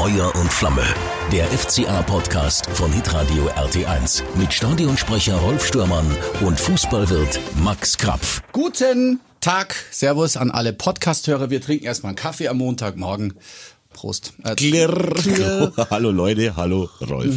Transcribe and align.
Feuer 0.00 0.34
und 0.34 0.50
Flamme. 0.50 0.82
Der 1.30 1.44
FCA-Podcast 1.48 2.70
von 2.70 2.90
Hitradio 2.90 3.50
RT1 3.50 4.22
mit 4.38 4.50
Stadionsprecher 4.50 5.36
Rolf 5.36 5.66
Stürmann 5.66 6.06
und 6.40 6.58
Fußballwirt 6.58 7.38
Max 7.56 7.98
Krapf. 7.98 8.40
Guten 8.52 9.20
Tag, 9.42 9.76
Servus 9.90 10.38
an 10.38 10.50
alle 10.50 10.72
Podcast-Hörer. 10.72 11.50
Wir 11.50 11.60
trinken 11.60 11.84
erstmal 11.84 12.12
einen 12.12 12.16
Kaffee 12.16 12.48
am 12.48 12.56
Montagmorgen. 12.56 13.34
Prost. 13.92 14.32
Äh, 14.42 14.54
Klirr. 14.54 15.74
hallo 15.90 16.10
Leute, 16.10 16.56
hallo 16.56 16.88
Rolf. 17.06 17.34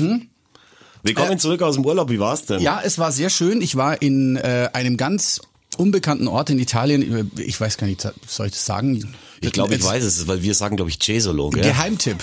Willkommen 1.01 1.39
zurück 1.39 1.63
aus 1.63 1.75
dem 1.75 1.85
Urlaub, 1.85 2.09
wie 2.09 2.19
war's 2.21 2.45
denn? 2.45 2.61
Ja, 2.61 2.79
es 2.81 2.97
war 2.97 3.11
sehr 3.11 3.29
schön. 3.29 3.61
Ich 3.61 3.75
war 3.75 4.01
in 4.01 4.37
äh, 4.37 4.69
einem 4.71 4.95
ganz 4.95 5.41
unbekannten 5.77 6.29
Ort 6.29 6.49
in 6.49 6.59
Italien. 6.59 7.29
Ich 7.37 7.59
weiß 7.59 7.75
gar 7.75 7.87
nicht, 7.87 8.07
soll 8.25 8.45
ich 8.45 8.53
das 8.53 8.65
sagen? 8.65 9.13
Ich 9.43 9.51
glaube, 9.53 9.75
ich 9.75 9.83
weiß 9.83 10.03
es, 10.03 10.27
weil 10.27 10.41
wir 10.41 10.55
sagen, 10.55 10.75
glaube 10.75 10.89
ich, 10.89 10.99
Cesolo, 10.99 11.49
gell? 11.49 11.63
Geheimtipp. 11.63 12.17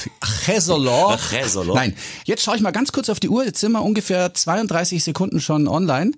Chesolo. 0.44 1.16
Chesolo. 1.30 1.74
Nein, 1.74 1.94
jetzt 2.24 2.42
schaue 2.42 2.56
ich 2.56 2.62
mal 2.62 2.70
ganz 2.70 2.92
kurz 2.92 3.08
auf 3.08 3.20
die 3.20 3.28
Uhr. 3.28 3.44
Jetzt 3.44 3.60
sind 3.60 3.72
wir 3.72 3.82
ungefähr 3.82 4.32
32 4.32 5.04
Sekunden 5.04 5.40
schon 5.40 5.68
online. 5.68 6.12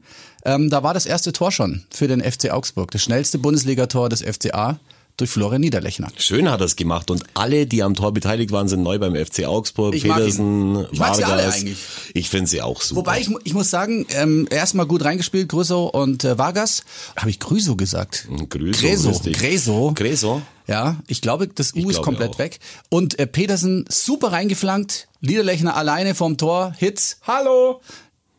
Ähm, 0.44 0.70
da 0.70 0.82
war 0.82 0.94
das 0.94 1.06
erste 1.06 1.32
Tor 1.32 1.52
schon 1.52 1.84
für 1.90 2.08
den 2.08 2.20
FC 2.20 2.50
Augsburg. 2.50 2.90
Das 2.90 3.02
schnellste 3.02 3.38
Bundesligator 3.38 4.08
des 4.08 4.22
FCA 4.22 4.80
durch 5.16 5.30
Florian 5.30 5.60
Niederlechner. 5.60 6.08
Schön 6.16 6.50
hat 6.50 6.60
er 6.60 6.66
es 6.66 6.76
gemacht 6.76 7.10
und 7.10 7.24
alle, 7.34 7.66
die 7.66 7.82
am 7.82 7.94
Tor 7.94 8.12
beteiligt 8.12 8.50
waren, 8.50 8.68
sind 8.68 8.82
neu 8.82 8.98
beim 8.98 9.14
FC 9.14 9.44
Augsburg. 9.44 9.94
Ich 9.94 10.04
mag 10.04 10.18
Petersen, 10.18 10.76
ihn. 10.76 10.86
Ich 10.90 10.98
mag 10.98 11.14
sie 11.14 11.24
alle 11.24 11.42
Vargas. 11.42 11.56
eigentlich. 11.56 11.78
Ich 12.14 12.30
finde 12.30 12.48
sie 12.48 12.62
auch 12.62 12.80
super. 12.80 13.00
Wobei 13.00 13.20
ich, 13.20 13.30
ich 13.44 13.54
muss 13.54 13.70
sagen, 13.70 14.06
ähm, 14.10 14.46
erstmal 14.50 14.86
gut 14.86 15.04
reingespielt, 15.04 15.48
Grüso 15.48 15.86
und 15.86 16.24
äh, 16.24 16.38
Vargas. 16.38 16.82
Habe 17.16 17.30
ich 17.30 17.38
Grüso 17.38 17.76
gesagt? 17.76 18.26
Grüso, 18.48 18.80
Greso. 18.80 19.08
lustig. 19.10 19.38
Greso. 19.38 19.92
Greso. 19.94 20.42
Ja, 20.66 20.96
ich 21.08 21.20
glaube, 21.20 21.48
das 21.48 21.74
U 21.74 21.78
ist 21.78 21.96
glaube 21.96 22.02
komplett 22.02 22.38
weg. 22.38 22.60
Und 22.88 23.18
äh, 23.18 23.26
Petersen 23.26 23.84
super 23.88 24.32
reingeflankt, 24.32 25.08
Niederlechner 25.20 25.76
alleine 25.76 26.14
vom 26.14 26.36
Tor, 26.36 26.74
Hits, 26.78 27.18
hallo, 27.26 27.80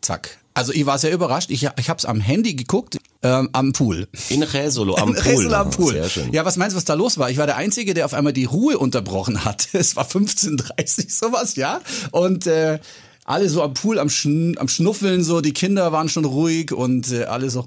zack. 0.02 0.38
Also 0.54 0.72
ich 0.72 0.86
war 0.86 0.98
sehr 1.00 1.12
überrascht. 1.12 1.50
Ich, 1.50 1.64
ich 1.78 1.90
habe 1.90 1.98
es 1.98 2.06
am 2.06 2.20
Handy 2.20 2.56
geguckt, 2.56 2.98
ähm, 3.24 3.50
am 3.54 3.74
Pool. 3.74 4.08
In 4.30 4.46
Cesolo 4.46 4.96
am 4.98 5.14
Pool. 5.14 5.22
Ressel 5.22 5.54
am 5.54 5.70
Pool. 5.72 5.94
Sehr 5.94 6.10
schön. 6.10 6.32
Ja, 6.34 6.46
was 6.46 6.58
meinst 6.58 6.74
du, 6.74 6.78
was 6.78 6.86
da 6.86 6.94
los 6.94 7.18
war? 7.18 7.30
Ich 7.30 7.38
war 7.38 7.46
der 7.48 7.56
Einzige, 7.58 7.94
der 7.94 8.06
auf 8.06 8.14
einmal 8.14 8.34
die 8.34 8.46
Ruhe 8.46 8.78
unterbrochen 8.78 9.46
hat. 9.46 9.68
Es 9.74 9.96
war 9.96 10.06
15.30 10.06 11.10
sowas, 11.10 11.56
ja. 11.56 11.82
Und 12.12 12.46
äh, 12.48 12.80
alle 13.26 13.48
so 13.50 13.64
am 13.64 13.74
Pool, 13.74 14.00
am, 14.00 14.10
Schn 14.10 14.58
am 14.58 14.68
Schnuffeln, 14.68 15.24
so 15.24 15.40
die 15.42 15.54
Kinder 15.54 15.92
waren 15.92 16.10
schon 16.10 16.26
ruhig 16.26 16.72
und 16.74 17.12
äh, 17.12 17.24
alle 17.24 17.50
so. 17.50 17.66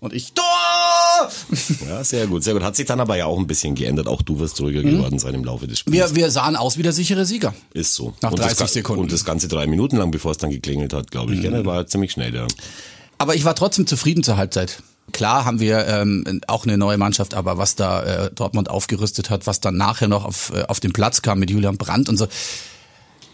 Und 0.00 0.12
ich! 0.12 0.32
Ja, 1.88 2.04
sehr 2.04 2.26
gut, 2.28 2.44
sehr 2.44 2.54
gut. 2.54 2.62
Hat 2.62 2.76
sich 2.76 2.86
dann 2.86 3.00
aber 3.00 3.16
ja 3.16 3.26
auch 3.26 3.38
ein 3.38 3.46
bisschen 3.48 3.74
geändert. 3.74 4.06
Auch 4.06 4.22
du 4.22 4.38
wirst 4.38 4.60
ruhiger 4.60 4.82
geworden 4.82 5.18
sein 5.18 5.34
im 5.34 5.42
Laufe 5.44 5.66
des 5.66 5.80
Spiels. 5.80 5.96
Wir, 5.96 6.14
wir 6.14 6.30
sahen 6.30 6.54
aus 6.54 6.78
wie 6.78 6.82
der 6.82 6.92
sichere 6.92 7.24
Sieger. 7.26 7.54
Ist 7.74 7.94
so. 7.94 8.14
Nach 8.22 8.30
und 8.30 8.38
das 8.38 8.46
30 8.48 8.58
Ga- 8.58 8.66
Sekunden. 8.68 9.02
Und 9.02 9.12
das 9.12 9.24
Ganze 9.24 9.48
drei 9.48 9.66
Minuten 9.66 9.96
lang, 9.96 10.12
bevor 10.12 10.30
es 10.30 10.38
dann 10.38 10.50
geklingelt 10.50 10.92
hat, 10.92 11.10
glaube 11.10 11.34
ich. 11.34 11.42
Mhm. 11.42 11.66
War 11.66 11.86
ziemlich 11.88 12.12
schnell, 12.12 12.34
ja. 12.34 12.46
Aber 13.18 13.34
ich 13.34 13.44
war 13.44 13.56
trotzdem 13.56 13.86
zufrieden 13.88 14.22
zur 14.22 14.36
Halbzeit. 14.36 14.80
Klar 15.12 15.44
haben 15.44 15.60
wir 15.60 15.86
ähm, 15.86 16.40
auch 16.46 16.64
eine 16.64 16.76
neue 16.76 16.98
Mannschaft, 16.98 17.34
aber 17.34 17.58
was 17.58 17.74
da 17.76 18.02
äh, 18.02 18.30
Dortmund 18.34 18.70
aufgerüstet 18.70 19.30
hat, 19.30 19.46
was 19.46 19.60
dann 19.60 19.76
nachher 19.76 20.08
noch 20.08 20.24
auf, 20.24 20.52
äh, 20.54 20.64
auf 20.64 20.80
den 20.80 20.92
Platz 20.92 21.22
kam 21.22 21.38
mit 21.38 21.50
Julian 21.50 21.78
Brandt 21.78 22.08
und 22.08 22.16
so. 22.16 22.28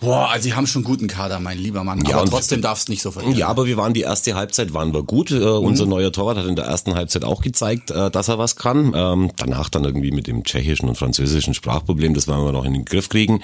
Boah, 0.04 0.30
also 0.30 0.44
sie 0.44 0.54
haben 0.54 0.66
schon 0.66 0.84
guten 0.84 1.08
Kader, 1.08 1.40
mein 1.40 1.58
lieber 1.58 1.82
Mann. 1.82 2.04
Ja, 2.04 2.18
aber 2.18 2.28
trotzdem 2.30 2.60
darfst 2.60 2.88
nicht 2.88 3.00
so 3.00 3.10
verlieren. 3.10 3.36
Ja, 3.36 3.48
aber 3.48 3.66
wir 3.66 3.76
waren 3.76 3.94
die 3.94 4.02
erste 4.02 4.34
Halbzeit, 4.34 4.74
waren 4.74 4.92
wir 4.92 5.02
gut. 5.02 5.30
Äh, 5.30 5.36
Unser 5.36 5.86
neuer 5.86 6.12
Torwart 6.12 6.36
hat 6.36 6.46
in 6.46 6.56
der 6.56 6.66
ersten 6.66 6.94
Halbzeit 6.94 7.24
auch 7.24 7.40
gezeigt, 7.40 7.90
äh, 7.90 8.10
dass 8.10 8.28
er 8.28 8.38
was 8.38 8.56
kann. 8.56 8.92
Ähm, 8.94 9.30
danach 9.36 9.70
dann 9.70 9.84
irgendwie 9.84 10.10
mit 10.10 10.26
dem 10.26 10.44
tschechischen 10.44 10.88
und 10.88 10.98
französischen 10.98 11.54
Sprachproblem, 11.54 12.12
das 12.12 12.28
werden 12.28 12.44
wir 12.44 12.52
noch 12.52 12.64
in 12.64 12.74
den 12.74 12.84
Griff 12.84 13.08
kriegen. 13.08 13.40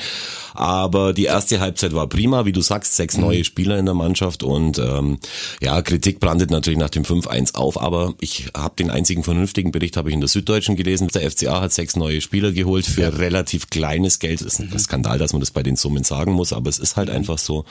Aber 0.54 1.14
die 1.14 1.24
erste 1.24 1.60
Halbzeit 1.60 1.94
war 1.94 2.06
prima, 2.06 2.44
wie 2.44 2.52
du 2.52 2.60
sagst, 2.60 2.94
sechs 2.96 3.16
neue 3.16 3.44
Spieler 3.44 3.78
in 3.78 3.86
der 3.86 3.94
Mannschaft 3.94 4.42
und 4.42 4.78
ähm, 4.78 5.18
ja, 5.60 5.80
Kritik 5.82 6.20
brandet 6.20 6.50
natürlich 6.50 6.78
nach 6.78 6.90
dem 6.90 7.04
5-1 7.04 7.54
auf, 7.54 7.80
aber 7.80 8.14
ich 8.20 8.50
habe 8.54 8.74
den 8.76 8.90
einzigen 8.90 9.22
vernünftigen 9.22 9.72
Bericht 9.72 9.96
habe 9.96 10.10
ich 10.10 10.14
in 10.14 10.20
der 10.20 10.28
Süddeutschen 10.28 10.76
gelesen. 10.76 11.08
Der 11.08 11.30
FCA 11.30 11.60
hat 11.62 11.72
sechs 11.72 11.96
neue 11.96 12.20
Spieler 12.20 12.52
geholt 12.52 12.84
für 12.84 13.18
relativ 13.18 13.70
kleines 13.70 14.18
Geld. 14.18 14.40
Das 14.40 14.58
ist 14.58 14.60
ein 14.60 14.78
Skandal, 14.78 15.18
dass 15.18 15.32
man 15.32 15.40
das 15.40 15.50
bei 15.50 15.62
den 15.62 15.76
Summen 15.76 16.04
sagen 16.04 16.32
muss, 16.32 16.49
aber 16.52 16.70
es 16.70 16.78
ist 16.78 16.96
halt 16.96 17.10
einfach 17.10 17.38
so. 17.38 17.64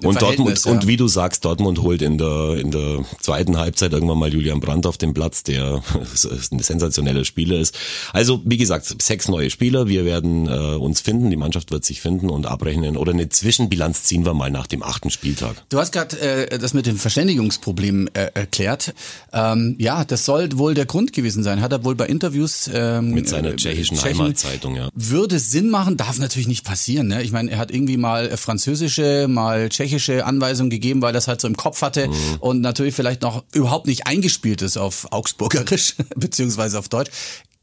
Im 0.00 0.08
Und 0.08 0.22
Dortmund 0.22 0.64
ja. 0.64 0.70
und 0.72 0.86
wie 0.86 0.96
du 0.96 1.08
sagst, 1.08 1.44
Dortmund 1.44 1.82
holt 1.82 2.02
in 2.02 2.18
der 2.18 2.56
in 2.58 2.70
der 2.70 3.04
zweiten 3.20 3.56
Halbzeit 3.56 3.92
irgendwann 3.92 4.18
mal 4.18 4.32
Julian 4.32 4.60
Brandt 4.60 4.86
auf 4.86 4.98
den 4.98 5.14
Platz, 5.14 5.42
der 5.42 5.82
ein 6.50 6.58
sensationeller 6.58 7.24
Spieler 7.24 7.58
ist. 7.58 7.76
Also 8.12 8.40
wie 8.44 8.56
gesagt, 8.56 9.02
sechs 9.02 9.28
neue 9.28 9.50
Spieler. 9.50 9.88
Wir 9.88 10.04
werden 10.04 10.46
äh, 10.46 10.76
uns 10.76 11.00
finden, 11.00 11.30
die 11.30 11.36
Mannschaft 11.36 11.70
wird 11.70 11.84
sich 11.84 12.00
finden 12.00 12.30
und 12.30 12.46
abrechnen 12.46 12.96
oder 12.96 13.12
eine 13.12 13.28
Zwischenbilanz 13.28 14.04
ziehen 14.04 14.24
wir 14.24 14.34
mal 14.34 14.50
nach 14.50 14.66
dem 14.66 14.82
achten 14.82 15.10
Spieltag. 15.10 15.56
Du 15.68 15.78
hast 15.78 15.92
gerade 15.92 16.18
äh, 16.20 16.58
das 16.58 16.74
mit 16.74 16.86
dem 16.86 16.96
Verständigungsproblem 16.96 18.08
äh, 18.14 18.30
erklärt. 18.34 18.94
Ähm, 19.32 19.76
ja, 19.78 20.04
das 20.04 20.24
soll 20.24 20.48
wohl 20.58 20.74
der 20.74 20.86
Grund 20.86 21.12
gewesen 21.12 21.42
sein. 21.42 21.60
Hat 21.60 21.72
er 21.72 21.84
wohl 21.84 21.94
bei 21.94 22.06
Interviews 22.06 22.70
ähm, 22.72 23.10
Mit 23.10 23.28
seiner 23.28 23.50
äh, 23.50 23.56
tschechischen 23.56 23.96
Tschechen- 23.96 24.18
Heimatzeitung, 24.18 24.76
ja. 24.76 24.88
Würde 24.94 25.38
Sinn 25.38 25.70
machen, 25.70 25.96
darf 25.96 26.18
natürlich 26.18 26.48
nicht 26.48 26.64
passieren. 26.64 27.08
Ne? 27.08 27.22
Ich 27.22 27.32
meine, 27.32 27.50
er 27.50 27.58
hat 27.58 27.70
irgendwie 27.70 27.96
mal 27.96 28.17
äh, 28.26 28.36
französische, 28.36 29.26
mal 29.28 29.68
tschechische 29.68 30.24
Anweisungen 30.26 30.70
gegeben, 30.70 31.00
weil 31.02 31.12
das 31.12 31.28
halt 31.28 31.40
so 31.40 31.48
im 31.48 31.56
Kopf 31.56 31.82
hatte 31.82 32.08
Mhm. 32.08 32.14
und 32.40 32.60
natürlich 32.60 32.94
vielleicht 32.94 33.22
noch 33.22 33.44
überhaupt 33.52 33.86
nicht 33.86 34.06
eingespielt 34.06 34.62
ist 34.62 34.76
auf 34.76 35.06
Augsburgerisch 35.12 35.94
beziehungsweise 36.16 36.78
auf 36.78 36.88
Deutsch. 36.88 37.10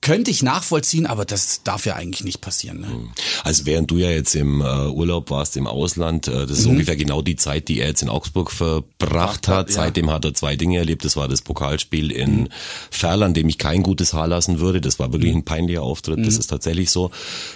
Könnte 0.05 0.29
ich 0.29 0.43
nachvollziehen, 0.43 1.07
aber 1.07 1.25
das 1.25 1.63
darf 1.63 1.87
ja 1.87 1.95
eigentlich 1.95 2.23
nicht 2.23 2.39
passieren. 2.39 2.81
Ne? 2.81 2.87
Also 3.43 3.65
während 3.65 3.89
du 3.89 3.97
ja 3.97 4.11
jetzt 4.11 4.35
im 4.35 4.61
äh, 4.61 4.87
Urlaub 4.89 5.31
warst 5.31 5.57
im 5.57 5.65
Ausland, 5.65 6.27
äh, 6.27 6.45
das 6.45 6.59
ist 6.59 6.67
ungefähr 6.67 6.95
genau 6.95 7.23
die 7.23 7.37
Zeit, 7.37 7.69
die 7.69 7.79
er 7.79 7.87
jetzt 7.87 8.03
in 8.03 8.09
Augsburg 8.09 8.51
verbracht 8.51 9.47
hat. 9.47 9.69
ja. 9.69 9.75
Seitdem 9.75 10.11
hat 10.11 10.23
er 10.23 10.35
zwei 10.35 10.57
Dinge 10.57 10.77
erlebt. 10.77 11.05
Das 11.05 11.15
war 11.15 11.27
das 11.27 11.41
Pokalspiel 11.41 12.11
in 12.11 12.49
Ferl, 12.91 13.23
an 13.23 13.33
dem 13.33 13.49
ich 13.49 13.57
kein 13.57 13.81
gutes 13.81 14.13
Haar 14.13 14.27
lassen 14.27 14.59
würde. 14.59 14.79
Das 14.79 14.99
war 14.99 15.11
wirklich 15.11 15.33
ein 15.33 15.43
peinlicher 15.43 15.81
Auftritt. 15.81 16.19
Das 16.23 16.37
ist 16.37 16.47
tatsächlich 16.51 16.91
so. 16.91 17.09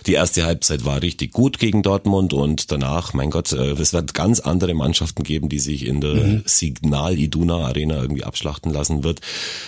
Die 0.08 0.14
erste 0.14 0.44
Halbzeit 0.44 0.86
war 0.86 1.04
richtig 1.04 1.34
gut 1.34 1.60
gegen 1.60 1.84
Dortmund 1.84 2.34
und 2.34 2.72
danach, 2.72 3.14
mein 3.14 3.30
Gott, 3.30 3.52
äh, 3.52 3.74
es 3.74 3.94
wird 3.94 4.16
ganz 4.16 4.40
andere 4.40 4.74
Mannschaften 4.74 5.22
geben, 5.22 5.50
die 5.50 5.60
sich 5.60 5.86
in 5.86 6.02
der 6.02 6.42
Signal 6.46 7.20
Iduna 7.20 7.58
Arena 7.58 8.02
irgendwie 8.02 8.24
abschlachten 8.24 8.74
lassen 8.74 9.04
wird. 9.04 9.20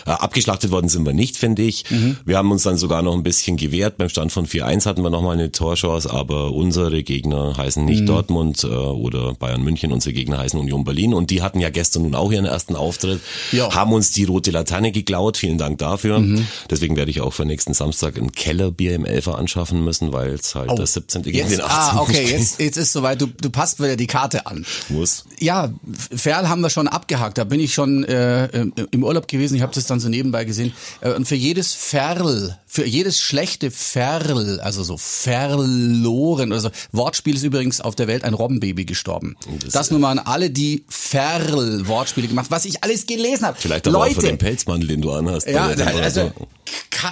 Äh, 0.07 0.13
abgeschlachtet 0.13 0.71
worden 0.71 0.89
sind 0.89 1.05
wir 1.05 1.13
nicht, 1.13 1.37
finde 1.37 1.61
ich. 1.61 1.85
Wir 2.25 2.37
haben 2.37 2.51
uns 2.51 2.63
dann 2.63 2.70
sogar 2.77 3.01
noch 3.01 3.13
ein 3.13 3.23
bisschen 3.23 3.57
gewehrt. 3.57 3.97
Beim 3.97 4.09
Stand 4.09 4.31
von 4.31 4.45
4-1 4.47 4.85
hatten 4.85 5.01
wir 5.03 5.09
nochmal 5.09 5.33
eine 5.33 5.51
Torchance, 5.51 6.09
aber 6.11 6.51
unsere 6.53 7.03
Gegner 7.03 7.55
heißen 7.57 7.83
nicht 7.85 8.07
Dortmund 8.07 8.63
äh, 8.63 8.67
oder 8.67 9.33
Bayern 9.33 9.61
München, 9.63 9.91
unsere 9.91 10.13
Gegner 10.13 10.37
heißen 10.39 10.59
Union 10.59 10.83
Berlin 10.83 11.13
und 11.13 11.29
die 11.29 11.41
hatten 11.41 11.59
ja 11.59 11.69
gestern 11.69 12.03
nun 12.03 12.15
auch 12.15 12.31
ihren 12.31 12.45
ersten 12.45 12.75
Auftritt, 12.75 13.21
Ja. 13.51 13.73
haben 13.73 13.93
uns 13.93 14.11
die 14.11 14.23
rote 14.23 14.51
Laterne 14.51 14.91
geklaut. 14.91 15.37
Vielen 15.37 15.57
Dank 15.57 15.77
dafür. 15.79 16.23
Deswegen 16.69 16.95
werde 16.95 17.11
ich 17.11 17.21
auch 17.21 17.33
für 17.33 17.45
nächsten 17.45 17.73
Samstag 17.73 18.17
ein 18.17 18.31
Kellerbier 18.31 18.95
im 18.95 19.05
Elfer 19.05 19.37
anschaffen 19.37 19.83
müssen, 19.83 20.13
weil 20.13 20.31
es 20.33 20.55
halt 20.55 20.71
das 20.77 20.93
17. 20.93 21.23
gegen 21.23 21.37
Jetzt, 21.37 21.51
den 21.51 21.61
18. 21.61 21.97
ah, 21.97 22.01
okay, 22.01 22.13
spielt. 22.13 22.29
jetzt, 22.29 22.59
jetzt 22.59 22.77
ist 22.77 22.91
soweit. 22.93 23.21
Du, 23.21 23.27
du 23.27 23.49
passt 23.49 23.79
wieder 23.79 23.95
die 23.95 24.07
Karte 24.07 24.45
an. 24.45 24.65
muss. 24.89 25.25
Ja, 25.39 25.71
Ferl 26.15 26.49
haben 26.49 26.61
wir 26.61 26.69
schon 26.69 26.87
abgehakt. 26.87 27.37
Da 27.37 27.43
bin 27.43 27.59
ich 27.59 27.73
schon 27.73 28.03
äh, 28.03 28.47
im- 28.47 28.73
im 28.91 29.03
Urlaub 29.03 29.27
gewesen. 29.27 29.55
Ich 29.55 29.61
habe 29.61 29.73
das 29.73 29.85
dann 29.87 29.99
so 29.99 30.09
nebenbei 30.09 30.43
gesehen. 30.45 30.73
Äh, 31.01 31.13
Und 31.13 31.27
für 31.27 31.35
jedes 31.35 31.73
Ferl, 31.73 32.57
für 32.73 32.85
jedes 32.85 33.19
schlechte 33.19 33.69
Ferl, 33.69 34.61
also 34.61 34.81
so 34.83 34.95
verloren 34.97 36.53
oder 36.53 36.61
so. 36.61 36.69
Wortspiel 36.93 37.35
ist 37.35 37.43
übrigens 37.43 37.81
auf 37.81 37.95
der 37.95 38.07
Welt 38.07 38.23
ein 38.23 38.33
Robbenbaby 38.33 38.85
gestorben. 38.85 39.35
Das, 39.61 39.73
Das- 39.73 39.91
nur 39.91 39.99
mal 39.99 40.11
an 40.11 40.19
alle, 40.19 40.49
die 40.49 40.85
Ferl-Wortspiele 40.87 42.29
gemacht, 42.29 42.45
was 42.49 42.63
ich 42.63 42.81
alles 42.81 43.05
gelesen 43.05 43.45
habe. 43.45 43.57
Vielleicht 43.59 43.87
aber 43.89 43.97
auch 43.97 44.07
für 44.07 44.13
Leute, 44.15 44.27
den 44.27 44.37
Pelzmantel, 44.37 44.87
den 44.87 45.01
du 45.01 45.11
anhast. 45.11 45.47
ja, 45.47 45.65
also 45.67 46.31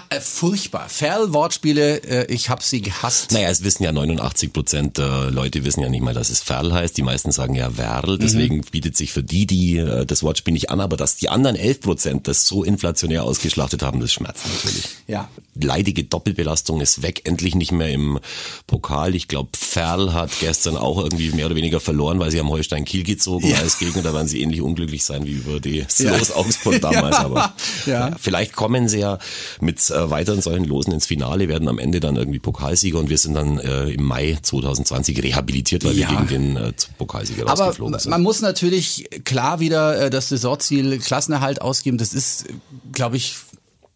äh, 0.10 0.22
furchtbar. 0.22 0.88
Ferl-Wortspiele, 0.88 2.04
äh, 2.04 2.34
ich 2.34 2.50
habe 2.50 2.64
sie 2.64 2.82
gehasst. 2.82 3.32
Naja, 3.34 3.50
es 3.50 3.62
wissen 3.64 3.84
ja 3.84 3.92
89 3.92 4.54
Prozent 4.54 4.98
der 4.98 5.30
Leute 5.30 5.66
wissen 5.66 5.82
ja 5.82 5.90
nicht 5.90 6.04
mal, 6.04 6.14
dass 6.14 6.30
es 6.30 6.40
Ferl 6.42 6.72
heißt. 6.74 6.96
Die 6.96 7.02
meisten 7.02 7.32
sagen 7.32 7.56
ja 7.56 7.76
Werl. 7.78 8.18
Deswegen 8.18 8.62
bietet 8.62 8.96
sich 8.96 9.12
für 9.12 9.24
die, 9.24 9.46
die 9.46 9.78
äh, 9.78 10.06
das 10.06 10.24
Wortspiel 10.24 10.54
nicht 10.54 10.70
an. 10.70 10.80
Aber 10.80 10.96
dass 10.96 11.18
die 11.18 11.28
anderen 11.28 11.56
11 11.58 11.82
Prozent 11.82 12.28
das 12.30 12.46
so 12.48 12.64
inflationär 12.64 13.24
ausgeschlachtet 13.24 13.82
haben, 13.82 14.00
das 14.00 14.14
schmerzt 14.14 14.46
natürlich. 14.48 14.86
Ja. 15.08 15.28
Leidige 15.62 16.04
Doppelbelastung 16.04 16.82
ist 16.82 17.02
weg. 17.02 17.22
Endlich 17.26 17.56
nicht 17.56 17.72
mehr 17.72 17.90
im 17.90 18.20
Pokal. 18.68 19.16
Ich 19.16 19.28
glaube, 19.28 19.50
Ferl 19.58 20.14
hat 20.14 20.32
gestern 20.40 20.78
auch 20.78 20.98
irgendwie 21.04 21.32
mehr 21.32 21.46
oder 21.48 21.56
weniger 21.56 21.80
verloren, 21.80 22.20
weil 22.20 22.32
sie 22.32 22.40
am 22.40 22.50
Holstein 22.50 22.86
Kiel 22.86 23.04
gezogen 23.04 23.48
Ja. 23.48 23.58
als 23.58 23.80
Gegner. 23.80 24.02
Da 24.02 24.14
werden 24.14 24.28
sie 24.28 24.42
ähnlich 24.42 24.62
unglücklich 24.62 25.04
sein 25.06 25.26
wie 25.26 25.32
über 25.34 25.60
die 25.60 25.86
Ja. 25.98 26.14
Augsburg 26.36 26.82
damals. 26.82 27.18
Ja. 27.18 27.26
Aber 27.26 27.54
Ja. 27.86 28.12
vielleicht 28.20 28.56
kommen 28.56 28.88
sie 28.90 29.00
ja 29.00 29.18
mit 29.62 29.90
äh, 29.90 30.10
weiteren 30.10 30.42
solchen 30.42 30.66
Losen 30.66 30.94
ins 30.94 31.06
Finale, 31.06 31.48
werden 31.48 31.68
am 31.68 31.80
Ende 31.80 32.00
dann 32.00 32.16
irgendwie 32.16 32.40
Pokalsieger 32.40 33.00
und 33.00 33.10
wir 33.10 33.18
sind 33.18 33.34
dann 33.34 33.60
äh, 33.60 33.90
im 33.90 34.04
Mai 34.04 34.38
2020 34.42 35.22
rehabilitiert, 35.24 35.84
weil 35.84 35.96
wir 35.96 36.08
gegen 36.08 36.28
den 36.28 36.56
äh, 36.58 36.74
Pokalsieger 36.98 37.44
Aber 37.48 37.64
rausgeflogen 37.64 38.00
sind. 38.00 38.10
man 38.12 38.22
muss 38.24 38.42
natürlich 38.42 39.10
klar 39.26 39.60
wieder 39.60 40.06
äh, 40.06 40.10
das 40.10 40.30
Saisonziel 40.30 41.00
Klassenerhalt 41.00 41.62
ausgeben. 41.62 41.98
Das 41.98 42.14
ist, 42.14 42.46
glaube 42.92 43.18
ich, 43.18 43.36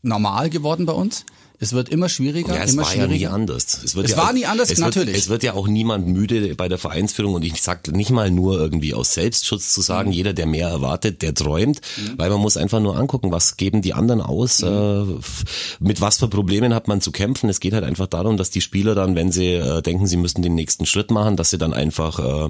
normal 0.02 0.50
geworden 0.50 0.86
bei 0.86 0.94
uns. 0.94 1.26
Es 1.60 1.72
wird 1.74 1.90
immer 1.90 2.10
schwieriger. 2.10 2.54
Ja, 2.56 2.64
es 2.64 2.74
immer 2.74 2.84
war 2.84 2.90
schwieriger. 2.92 3.14
ja 3.14 3.18
nie 3.18 3.28
anders. 3.28 3.80
Es, 3.84 3.96
wird 3.96 4.06
Es 4.08 4.12
ja 4.12 4.18
war 4.18 4.30
auch, 4.30 4.34
nie 4.34 4.46
anders, 4.46 4.70
es 4.70 4.80
natürlich. 4.80 5.14
Wird, 5.14 5.18
es 5.24 5.30
wird 5.30 5.44
ja 5.44 5.54
auch 5.54 5.68
niemand 5.68 6.08
müde 6.08 6.56
bei 6.56 6.68
der 6.68 6.78
Vereinsführung 6.78 7.36
und 7.36 7.44
ich 7.44 7.62
sag 7.62 7.88
nicht 7.92 8.10
mal 8.12 8.32
nur 8.32 8.60
irgendwie 8.60 8.94
aus 8.94 9.14
Selbstschutz 9.14 9.74
zu 9.74 9.82
sagen, 9.82 10.10
Mhm. 10.10 10.14
jeder, 10.16 10.34
der 10.34 10.46
mehr 10.46 10.68
erwartet, 10.68 11.22
der 11.22 11.34
träumt, 11.34 11.80
weil 12.18 12.30
man 12.30 12.40
muss 12.42 12.58
einfach 12.58 12.80
nur 12.82 12.98
angucken, 12.98 13.32
was 13.32 13.56
geben 13.58 13.82
die 13.82 13.94
anderen 13.94 14.20
aus, 14.22 14.62
Mhm. 14.62 14.68
äh, 15.20 15.24
mit 15.80 16.02
was 16.02 16.18
für 16.18 16.28
Problemen 16.28 16.74
hat 16.74 16.88
man 16.88 17.00
zu 17.02 17.12
kämpfen. 17.12 17.50
Es 17.50 17.60
geht 17.60 17.74
halt 17.74 17.84
einfach 17.86 18.08
darum, 18.08 18.36
dass 18.38 18.50
die 18.50 18.62
Spieler 18.62 18.94
dann, 18.96 19.16
wenn 19.16 19.32
sie 19.32 19.54
äh, 19.54 19.82
denken, 19.82 20.08
sie 20.08 20.18
müssten 20.18 20.42
den 20.42 20.56
nächsten 20.56 20.86
Schritt 20.86 21.12
machen, 21.12 21.38
dass 21.38 21.50
sie 21.50 21.58
dann 21.58 21.74
einfach 21.74 22.20
äh, 22.48 22.50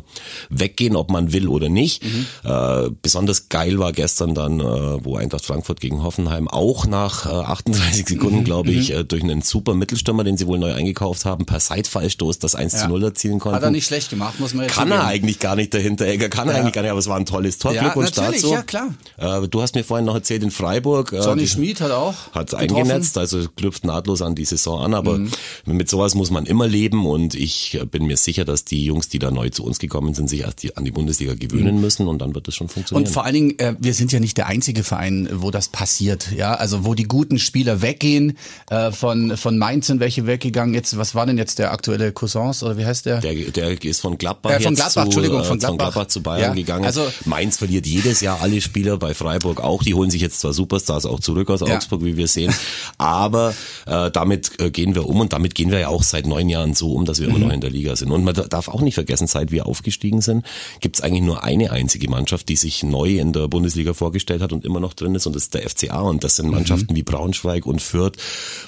weggehen, 0.50 0.95
ob 0.95 1.11
man 1.11 1.33
will 1.33 1.47
oder 1.47 1.69
nicht. 1.69 2.03
Mhm. 2.03 2.25
Äh, 2.44 2.89
besonders 3.01 3.50
geil 3.50 3.77
war 3.79 3.91
gestern 3.91 4.33
dann, 4.33 4.59
äh, 4.59 4.63
wo 5.03 5.17
Eintracht 5.17 5.45
Frankfurt 5.45 5.79
gegen 5.81 6.03
Hoffenheim 6.03 6.47
auch 6.47 6.85
nach 6.88 7.25
äh, 7.25 7.29
38 7.29 8.07
Sekunden, 8.07 8.44
glaube 8.44 8.71
ich, 8.71 8.91
äh, 9.03 9.05
durch 9.05 9.23
einen 9.23 9.41
super 9.41 9.73
Mittelstürmer, 9.75 10.23
den 10.23 10.38
sie 10.38 10.47
wohl 10.47 10.57
neu 10.59 10.73
eingekauft 10.73 11.25
haben, 11.25 11.45
per 11.45 11.59
Seitfallstoß 11.59 12.39
das 12.39 12.55
1 12.55 12.79
zu 12.79 12.88
0 12.88 13.03
erzielen 13.03 13.39
konnten. 13.39 13.55
Hat 13.57 13.63
er 13.63 13.71
nicht 13.71 13.85
schlecht 13.85 14.09
gemacht, 14.09 14.39
muss 14.39 14.53
man 14.53 14.65
jetzt 14.65 14.75
Kann 14.75 14.91
er 14.91 15.05
eigentlich 15.05 15.39
gar 15.39 15.55
nicht 15.55 15.73
dahinter, 15.73 16.05
Egger, 16.07 16.29
kann 16.29 16.47
er 16.47 16.55
Ja. 16.55 16.59
eigentlich 16.61 16.73
gar 16.73 16.81
nicht, 16.81 16.91
aber 16.91 17.00
es 17.00 17.07
war 17.07 17.17
ein 17.17 17.25
tolles 17.25 17.57
Tor. 17.57 17.73
Ja, 17.73 17.83
Glückwunsch 17.83 18.11
dazu. 18.11 18.51
ja, 18.51 18.61
klar. 18.63 18.94
Äh, 19.17 19.47
du 19.47 19.61
hast 19.61 19.75
mir 19.75 19.83
vorhin 19.83 20.05
noch 20.05 20.15
erzählt 20.15 20.44
in 20.44 20.51
Freiburg. 20.51 21.13
äh, 21.13 21.17
Johnny 21.19 21.44
die- 21.44 21.47
Schmid 21.50 21.81
hat 21.81 21.91
auch 21.91 22.13
hat 22.33 22.50
getroffen. 22.51 22.75
eingenetzt, 22.75 23.17
also 23.17 23.45
knüpft 23.55 23.85
nahtlos 23.85 24.21
an 24.21 24.35
die 24.35 24.45
Saison 24.45 24.81
an, 24.81 24.94
aber 24.94 25.17
Mhm. 25.17 25.31
mit 25.65 25.89
sowas 25.89 26.15
muss 26.15 26.31
man 26.31 26.45
immer 26.45 26.67
leben 26.67 27.05
und 27.05 27.35
ich 27.35 27.75
äh, 27.75 27.85
bin 27.85 28.05
mir 28.05 28.17
sicher, 28.17 28.45
dass 28.45 28.65
die 28.65 28.83
Jungs, 28.85 29.09
die 29.09 29.19
da 29.19 29.31
neu 29.31 29.50
zu 29.50 29.63
uns 29.63 29.79
gekommen 29.79 30.13
sind, 30.13 30.29
sich 30.29 30.44
die, 30.61 30.75
an 30.77 30.85
die 30.85 30.91
Bundesliga 30.91 31.33
gewöhnen 31.35 31.79
müssen 31.81 32.07
und 32.07 32.19
dann 32.19 32.33
wird 32.35 32.47
es 32.47 32.55
schon 32.55 32.69
funktionieren. 32.69 33.03
Mhm. 33.03 33.07
Und 33.07 33.13
vor 33.13 33.25
allen 33.25 33.33
Dingen, 33.33 33.59
äh, 33.59 33.75
wir 33.79 33.94
sind 33.94 34.11
ja 34.11 34.19
nicht 34.19 34.38
der 34.38 34.47
einzige 34.47 34.83
Verein, 34.83 35.29
wo 35.33 35.51
das 35.51 35.69
passiert. 35.69 36.31
Ja, 36.35 36.53
also 36.55 36.85
wo 36.85 36.94
die 36.94 37.03
guten 37.03 37.39
Spieler 37.39 37.81
weggehen. 37.81 38.38
Äh, 38.69 38.82
von 38.91 39.38
von 39.38 39.57
Mainz 39.57 39.88
sind 39.88 40.00
welche 40.00 40.27
weggegangen. 40.27 40.74
Jetzt, 40.74 40.97
was 40.97 41.15
war 41.15 41.25
denn 41.25 41.38
jetzt 41.38 41.59
der 41.59 41.71
aktuelle 41.71 42.12
Cousins 42.12 42.62
oder 42.63 42.77
wie 42.77 42.85
heißt 42.85 43.06
der? 43.06 43.21
der, 43.21 43.33
der 43.33 43.83
ist 43.83 44.01
von 44.01 44.18
Gladbach, 44.18 44.51
Äh, 44.51 44.59
von 44.59 44.74
jetzt 44.74 44.75
Gladbach, 44.80 44.94
zu, 44.94 45.00
Entschuldigung, 45.06 45.41
äh, 45.41 45.44
von 45.45 45.59
Gladbach. 45.59 46.07
zu 46.07 46.21
Bayern 46.21 46.50
Ja, 46.51 46.53
gegangen. 46.53 46.85
also- 46.85 47.07
Mainz 47.25 47.57
verliert 47.57 47.85
jedes 47.88 48.21
Jahr 48.21 48.41
alle 48.41 48.59
Spieler, 48.62 48.97
bei 48.97 49.13
Freiburg 49.13 49.62
auch. 49.62 49.83
Die 49.83 49.94
holen 49.94 50.09
sich 50.09 50.21
jetzt 50.21 50.39
zwar 50.41 50.53
Superstars 50.53 51.06
auch 51.06 51.19
zurück 51.19 51.50
aus 51.50 51.62
Ja. 51.62 51.75
Augsburg, 51.75 52.03
wie 52.03 52.18
wir 52.18 52.27
sehen, 52.27 52.53
aber 52.97 53.53
äh, 53.85 54.12
damit 54.12 54.59
äh, 54.59 54.71
gehen 54.71 54.95
wir 54.95 55.07
um 55.07 55.19
und 55.19 55.33
damit 55.33 55.56
gehen 55.56 55.71
wir 55.71 55.79
ja 55.79 55.88
auch 55.88 56.03
seit 56.03 56.25
neun 56.27 56.50
Jahren 56.50 56.74
so 56.74 56.94
um, 56.94 57.06
dass 57.06 57.19
wir 57.19 57.29
Mhm. 57.29 57.36
immer 57.36 57.45
noch 57.47 57.53
in 57.53 57.62
der 57.62 57.69
Liga 57.69 57.95
sind. 57.95 58.12
Und 58.12 58.24
man 58.24 58.33
da- 58.33 58.47
darf 58.47 58.68
auch 58.68 58.81
nicht 58.81 58.95
vergessen, 58.95 59.27
seit 59.27 59.51
wir 59.51 59.65
aufgestiegen 59.65 60.21
sind, 60.21 60.45
gibt 60.79 60.97
es 60.97 61.01
eigentlich 61.01 61.24
nur 61.24 61.44
eine 61.44 61.71
einzige 61.71 62.09
Mannschaft, 62.09 62.50
die 62.50 62.56
sich 62.56 62.83
neu 62.83 63.18
in 63.19 63.33
der 63.33 63.47
Bundesliga 63.47 63.94
vorgestellt 63.94 64.41
hat 64.41 64.53
und 64.53 64.65
immer 64.65 64.79
noch 64.79 64.94
drin 64.94 65.15
ist 65.15 65.25
und 65.27 65.36
das 65.36 65.44
ist 65.44 65.53
der 65.53 65.63
FCA 65.69 66.01
und 66.01 66.24
das 66.24 66.36
sind 66.36 66.47
Mhm. 66.47 66.51
Mannschaften 66.53 66.95
wie 66.95 67.03
Braunschweig 67.03 67.65
und 67.65 67.81
Fürth, 67.81 68.13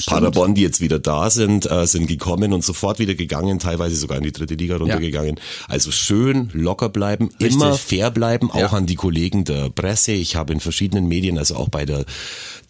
Paderborn, 0.07 0.53
die 0.55 0.61
jetzt 0.61 0.81
wieder 0.81 0.99
da 0.99 1.29
sind, 1.29 1.69
äh, 1.69 1.85
sind 1.87 2.07
gekommen 2.07 2.53
und 2.53 2.63
sofort 2.63 2.99
wieder 2.99 3.15
gegangen, 3.15 3.59
teilweise 3.59 3.95
sogar 3.95 4.17
in 4.17 4.23
die 4.23 4.31
dritte 4.31 4.55
Liga 4.55 4.77
runtergegangen. 4.77 5.39
Also 5.67 5.91
schön 5.91 6.49
locker 6.53 6.89
bleiben, 6.89 7.29
Richtig. 7.39 7.53
immer 7.53 7.73
fair 7.73 8.11
bleiben, 8.11 8.51
auch 8.51 8.57
Ja. 8.59 8.67
an 8.73 8.85
die 8.85 8.95
Kollegen 8.95 9.43
der 9.45 9.69
Presse. 9.69 10.11
Ich 10.11 10.35
habe 10.35 10.53
in 10.53 10.59
verschiedenen 10.59 11.07
Medien, 11.07 11.37
also 11.37 11.55
auch 11.55 11.69
bei 11.69 11.85
der 11.85 12.05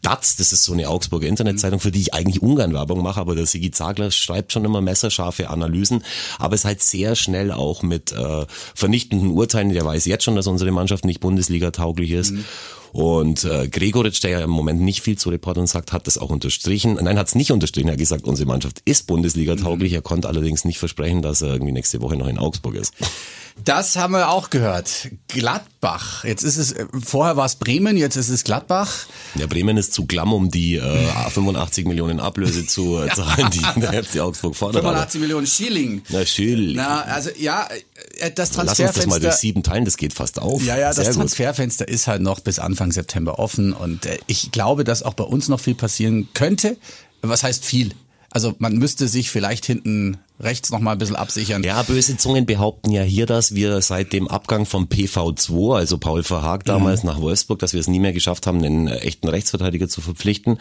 DATS, 0.01 0.35
das 0.35 0.53
ist 0.53 0.63
so 0.63 0.73
eine 0.73 0.87
Augsburger 0.89 1.27
Internetzeitung, 1.27 1.79
für 1.79 1.91
die 1.91 2.01
ich 2.01 2.13
eigentlich 2.13 2.41
ungern 2.41 2.73
Werbung 2.73 3.01
mache, 3.01 3.19
aber 3.19 3.33
der 3.35 3.45
Sigi 3.47 3.71
Zagler 3.71 4.11
schreibt 4.11 4.53
schon 4.53 4.63
immer 4.63 4.79
messerscharfe 4.81 5.49
Analysen, 5.49 6.03
aber 6.37 6.53
es 6.55 6.63
halt 6.65 6.83
sehr 6.83 7.15
schnell 7.15 7.51
auch 7.51 7.81
mit 7.81 8.11
äh, 8.11 8.45
vernichtenden 8.75 9.31
Urteilen. 9.31 9.69
Der 9.73 9.83
weiß 9.85 10.05
jetzt 10.05 10.23
schon, 10.23 10.35
dass 10.35 10.47
unsere 10.47 10.71
Mannschaft 10.71 11.05
nicht 11.05 11.19
Bundesliga 11.21 11.71
tauglich 11.71 12.11
ist. 12.11 12.33
Und 12.91 13.43
äh, 13.43 13.67
Gregoritsch, 13.67 14.21
der 14.23 14.31
ja 14.31 14.39
im 14.41 14.49
Moment 14.49 14.81
nicht 14.81 15.01
viel 15.01 15.17
zu 15.17 15.29
reportern 15.29 15.67
sagt, 15.67 15.91
hat 15.91 16.07
das 16.07 16.17
auch 16.17 16.29
unterstrichen. 16.29 16.97
Nein, 17.01 17.17
hat 17.19 17.27
es 17.27 17.35
nicht 17.35 17.51
unterstrichen. 17.51 17.89
Er 17.89 17.93
hat 17.93 17.99
gesagt, 17.99 18.25
unsere 18.25 18.47
Mannschaft 18.47 18.81
ist 18.85 19.07
Bundesliga 19.07 19.55
tauglich. 19.55 19.93
Er 19.93 20.01
konnte 20.01 20.27
allerdings 20.27 20.65
nicht 20.65 20.79
versprechen, 20.79 21.21
dass 21.21 21.41
er 21.41 21.53
irgendwie 21.53 21.71
nächste 21.73 22.01
Woche 22.01 22.15
noch 22.15 22.27
in 22.27 22.37
Augsburg 22.37 22.75
ist. 22.75 22.93
Das 23.63 23.95
haben 23.95 24.11
wir 24.13 24.29
auch 24.31 24.49
gehört. 24.49 25.09
Gladbach. 25.29 26.25
Jetzt 26.25 26.43
ist 26.43 26.57
es, 26.57 26.73
äh, 26.73 26.85
vorher 27.01 27.37
war 27.37 27.45
es 27.45 27.55
Bremen, 27.55 27.95
jetzt 27.95 28.17
ist 28.17 28.27
es 28.27 28.43
Gladbach. 28.43 29.05
Ja, 29.35 29.47
Bremen 29.47 29.77
ist 29.77 29.93
zu 29.93 30.05
klamm, 30.05 30.33
um 30.33 30.51
die 30.51 30.75
äh, 30.75 31.07
85 31.29 31.85
Millionen 31.85 32.19
Ablöse 32.19 32.65
zu 32.67 32.97
äh, 33.01 33.09
zahlen, 33.15 33.49
die 33.53 33.79
der 33.79 34.03
FC 34.03 34.19
Augsburg 34.19 34.55
fordert. 34.57 34.83
Aber- 34.83 34.89
85 34.91 35.21
Millionen 35.21 35.47
Schilling. 35.47 36.01
Na, 36.09 36.25
schön. 36.25 36.73
Na, 36.75 37.03
also 37.03 37.29
ja, 37.39 37.67
äh, 38.19 38.31
das 38.31 38.55
Lass 38.55 38.67
uns 38.67 38.77
das 38.77 38.79
mal 38.79 38.85
Transferfenster. 38.85 39.19
durch 39.19 39.35
sieben 39.35 39.63
teilen, 39.63 39.85
das 39.85 39.97
geht 39.97 40.13
fast 40.13 40.39
auf. 40.39 40.63
Ja, 40.63 40.77
ja, 40.77 40.93
Sehr 40.93 41.03
das 41.03 41.13
gut. 41.13 41.21
Transferfenster 41.21 41.87
ist 41.87 42.07
halt 42.07 42.21
noch 42.21 42.39
bis 42.39 42.59
Anfang 42.59 42.91
September 42.91 43.39
offen 43.39 43.73
und 43.73 44.05
äh, 44.05 44.17
ich 44.27 44.51
glaube, 44.51 44.83
dass 44.83 45.03
auch 45.03 45.13
bei 45.13 45.23
uns 45.23 45.47
noch 45.47 45.59
viel 45.59 45.75
passieren 45.75 46.29
könnte. 46.33 46.77
Was 47.21 47.43
heißt 47.43 47.65
viel? 47.65 47.93
Also 48.29 48.53
man 48.59 48.77
müsste 48.77 49.07
sich 49.07 49.29
vielleicht 49.31 49.65
hinten 49.65 50.17
rechts 50.39 50.69
noch 50.69 50.79
mal 50.79 50.91
ein 50.93 50.97
bisschen 50.97 51.15
absichern. 51.15 51.63
Ja, 51.63 51.81
böse 51.83 52.17
Zungen 52.17 52.45
behaupten 52.45 52.91
ja 52.91 53.01
hier, 53.03 53.25
dass 53.25 53.55
wir 53.55 53.81
seit 53.81 54.11
dem 54.11 54.27
Abgang 54.27 54.65
vom 54.65 54.85
PV2, 54.87 55.75
also 55.77 55.97
Paul 55.97 56.23
Verhaag 56.23 56.65
damals 56.65 57.03
Mhm. 57.03 57.09
nach 57.09 57.21
Wolfsburg, 57.21 57.59
dass 57.59 57.71
wir 57.73 57.79
es 57.79 57.87
nie 57.87 57.99
mehr 57.99 58.11
geschafft 58.13 58.45
haben, 58.45 58.63
einen 58.63 58.87
echten 58.87 59.27
Rechtsverteidiger 59.29 59.87
zu 59.87 60.01
verpflichten. 60.01 60.57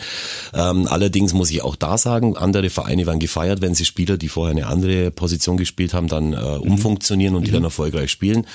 Ähm, 0.54 0.86
allerdings 0.88 1.32
muss 1.34 1.50
ich 1.50 1.62
auch 1.62 1.74
da 1.76 1.98
sagen, 1.98 2.36
andere 2.36 2.70
Vereine 2.70 3.06
werden 3.06 3.18
gefeiert, 3.18 3.60
wenn 3.62 3.74
sie 3.74 3.84
Spieler, 3.84 4.16
die 4.16 4.28
vorher 4.28 4.52
eine 4.56 4.66
andere 4.68 5.10
Position 5.10 5.56
gespielt 5.56 5.92
haben, 5.92 6.06
dann 6.08 6.32
äh, 6.34 6.36
Mhm. 6.36 6.60
umfunktionieren 6.72 7.34
und 7.34 7.46
die 7.46 7.50
dann 7.50 7.64
erfolgreich 7.64 8.10
spielen. 8.10 8.46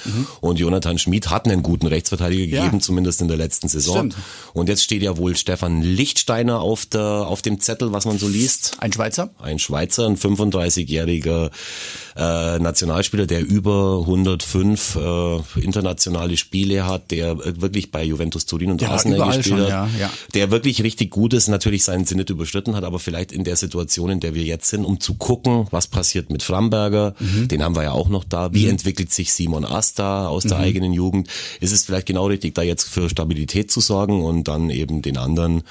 Und 0.42 0.58
Jonathan 0.60 0.98
Schmid 0.98 1.30
hat 1.30 1.46
einen 1.48 1.64
guten 1.64 1.88
Rechtsverteidiger 1.88 2.46
Ja. 2.56 2.64
gegeben, 2.64 2.82
zumindest 2.82 3.22
in 3.22 3.28
der 3.28 3.38
letzten 3.38 3.68
Saison. 3.68 3.98
Stimmt. 4.12 4.16
Und 4.54 4.70
jetzt 4.70 4.84
steht 4.84 5.02
ja 5.02 5.18
wohl 5.18 5.36
Stefan 5.36 5.82
Lichtsteiner 5.82 6.62
auf, 6.62 6.86
der, 6.86 7.02
auf 7.28 7.42
dem 7.42 7.60
Zettel, 7.60 7.92
was 7.92 8.06
man 8.06 8.18
so 8.18 8.28
liest 8.28 8.78
Ein 8.80 8.94
Schweizer? 8.94 9.32
ein 9.42 9.60
Schweizer, 9.60 10.06
ein 10.08 10.16
35-jähriger 10.18 11.09
äh, 11.18 12.60
Nationalspieler, 12.60 13.26
der 13.26 13.46
über 13.46 14.00
105 14.02 14.96
äh, 14.96 15.60
internationale 15.62 16.38
Spiele 16.38 16.86
hat, 16.86 17.12
der 17.12 17.38
wirklich 17.62 17.92
bei 17.92 18.04
Juventus 18.04 18.46
Turin 18.46 18.72
und 18.72 18.82
Der 18.82 18.90
war 18.90 18.96
Arsenal 18.96 19.38
gespielt 19.38 19.62
hat, 19.62 19.70
ja, 19.70 19.90
ja. 20.00 20.10
der 20.34 20.52
wirklich 20.52 20.84
richtig 20.84 21.12
gut 21.12 21.34
ist, 21.34 21.48
natürlich 21.48 21.84
seinen 21.84 22.06
Zenit 22.06 22.30
überschritten 22.30 22.76
hat, 22.76 22.84
aber 22.84 23.00
vielleicht 23.00 23.32
in 23.32 23.44
der 23.44 23.56
Situation, 23.56 24.10
in 24.10 24.20
der 24.20 24.34
wir 24.36 24.44
jetzt 24.44 24.70
sind, 24.70 24.86
um 24.86 25.00
zu 25.00 25.14
gucken, 25.16 25.68
was 25.72 25.88
passiert 25.88 26.30
mit 26.30 26.44
Framberger, 26.44 27.16
Mhm. 27.20 27.48
den 27.48 27.64
haben 27.64 27.76
wir 27.76 27.84
ja 27.84 27.92
auch 27.92 28.10
noch 28.10 28.24
da, 28.24 28.54
wie 28.54 28.68
entwickelt 28.68 29.12
sich 29.12 29.34
Simon 29.34 29.66
Asta 29.66 30.28
aus 30.28 30.44
Mhm. 30.44 30.50
der 30.50 30.58
eigenen 30.60 30.94
Jugend, 30.94 31.28
ist 31.62 31.72
es 31.72 31.86
vielleicht 31.86 32.08
genau 32.08 32.28
richtig, 32.28 32.56
da 32.56 32.62
jetzt 32.62 32.84
für 32.90 33.10
Stabilität 33.10 33.72
zu 33.72 33.80
sorgen 33.80 34.22
und 34.24 34.48
dann 34.48 34.70
eben 34.70 35.02
den 35.02 35.18
anderen 35.18 35.64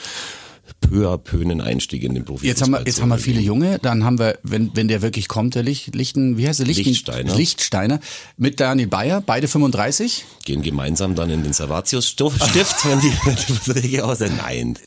peu 0.81 1.09
à 1.09 1.19
peu 1.19 1.41
einen 1.41 1.61
Einstieg 1.61 2.03
in 2.03 2.15
den 2.15 2.25
Profi 2.25 2.47
Jetzt 2.47 2.63
haben 2.63 2.73
wir, 2.73 2.83
jetzt 2.85 3.01
haben 3.01 3.09
wir 3.09 3.19
viele 3.19 3.41
Junge, 3.41 3.79
dann 3.81 4.05
haben 4.05 4.19
wir, 4.19 4.39
wenn, 4.43 4.71
wenn 4.75 4.89
der 4.89 5.03
wirklich 5.03 5.29
kommt, 5.29 5.55
der 5.55 5.63
Licht, 5.63 5.95
Lichten, 5.95 6.37
wie 6.39 6.49
heißt 6.49 6.61
der? 6.61 6.67
Lichten, 6.67 6.85
Lichtsteiner. 6.85 7.35
Lichtsteiner 7.35 8.01
mit 8.37 8.61
Daniel 8.61 8.89
Bayer, 8.89 9.21
beide 9.21 9.49
35. 9.49 10.25
gehen 10.45 10.63
gemeinsam 10.63 11.15
dann 11.15 11.31
in 11.31 11.43
den 11.43 11.53
Servatius-Stift, 11.53 12.85
wenn 12.87 13.01
die, 13.01 13.13
wenn 13.25 13.37
die 13.37 13.53
Verträge 13.53 14.05
aus 14.05 14.19
sind. 14.19 14.37
Nein. 14.37 14.79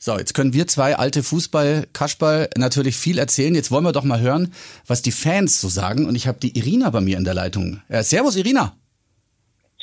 So, 0.00 0.16
jetzt 0.16 0.32
können 0.32 0.52
wir 0.52 0.68
zwei 0.68 0.96
alte 0.96 1.24
Fußball-Kaschball 1.24 2.50
natürlich 2.56 2.96
viel 2.96 3.18
erzählen. 3.18 3.54
Jetzt 3.54 3.72
wollen 3.72 3.84
wir 3.84 3.92
doch 3.92 4.04
mal 4.04 4.20
hören, 4.20 4.52
was 4.86 5.02
die 5.02 5.10
Fans 5.10 5.60
so 5.60 5.68
sagen. 5.68 6.06
Und 6.06 6.14
ich 6.14 6.28
habe 6.28 6.38
die 6.38 6.56
Irina 6.56 6.90
bei 6.90 7.00
mir 7.00 7.18
in 7.18 7.24
der 7.24 7.34
Leitung. 7.34 7.82
Äh, 7.88 8.04
servus, 8.04 8.36
Irina. 8.36 8.76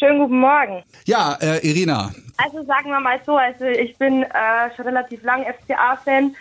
Schönen 0.06 0.20
guten 0.20 0.40
Morgen. 0.40 0.84
Ja, 1.06 1.36
äh, 1.42 1.68
Irina. 1.68 2.12
Also 2.38 2.64
sagen 2.64 2.92
wir 2.92 3.00
mal 3.00 3.20
so, 3.26 3.38
also 3.38 3.66
ich 3.66 3.98
bin 3.98 4.22
äh, 4.22 4.28
schon 4.76 4.86
relativ 4.86 5.24
lang 5.24 5.44
FCA-Fan 5.44 6.36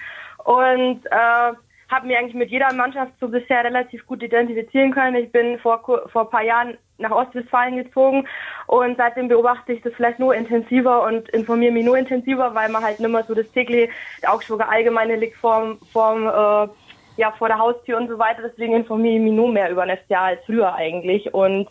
und 0.44 1.06
äh, 1.06 1.52
habe 1.88 2.06
mir 2.06 2.18
eigentlich 2.18 2.34
mit 2.34 2.50
jeder 2.50 2.70
Mannschaft 2.74 3.12
so 3.20 3.28
bisher 3.28 3.64
relativ 3.64 4.06
gut 4.06 4.22
identifizieren 4.22 4.92
können. 4.92 5.16
Ich 5.16 5.32
bin 5.32 5.58
vor 5.60 5.80
vor 6.12 6.24
ein 6.24 6.30
paar 6.30 6.42
Jahren 6.42 6.76
nach 6.98 7.10
Ostwestfalen 7.10 7.76
gezogen 7.76 8.28
und 8.66 8.98
seitdem 8.98 9.28
beobachte 9.28 9.72
ich 9.72 9.80
das 9.80 9.94
vielleicht 9.94 10.18
nur 10.18 10.34
intensiver 10.34 11.02
und 11.02 11.30
informiere 11.30 11.72
mich 11.72 11.86
nur 11.86 11.96
intensiver, 11.96 12.54
weil 12.54 12.68
man 12.68 12.84
halt 12.84 13.00
nicht 13.00 13.10
mehr 13.10 13.24
so 13.24 13.34
das 13.34 13.50
tägliche 13.52 13.88
Augsburger 14.26 14.68
Allgemeine 14.68 15.16
liegt 15.16 15.36
vorm, 15.38 15.78
vorm 15.90 16.26
äh, 16.26 16.68
ja, 17.16 17.32
vor 17.32 17.48
der 17.48 17.58
Haustür 17.58 17.96
und 17.96 18.08
so 18.08 18.18
weiter. 18.18 18.42
Deswegen 18.42 18.74
informiere 18.74 19.16
ich 19.16 19.22
mich 19.22 19.32
nur 19.32 19.52
mehr 19.52 19.70
über 19.70 19.86
den 19.86 19.96
FCA 19.96 20.24
als 20.26 20.40
früher 20.46 20.74
eigentlich. 20.74 21.32
Und 21.32 21.68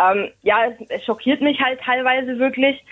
ähm, 0.00 0.30
ja, 0.42 0.66
es, 0.88 1.04
schockiert 1.04 1.40
mich 1.40 1.60
halt 1.60 1.80
teilweise 1.80 2.38
wirklich, 2.38 2.82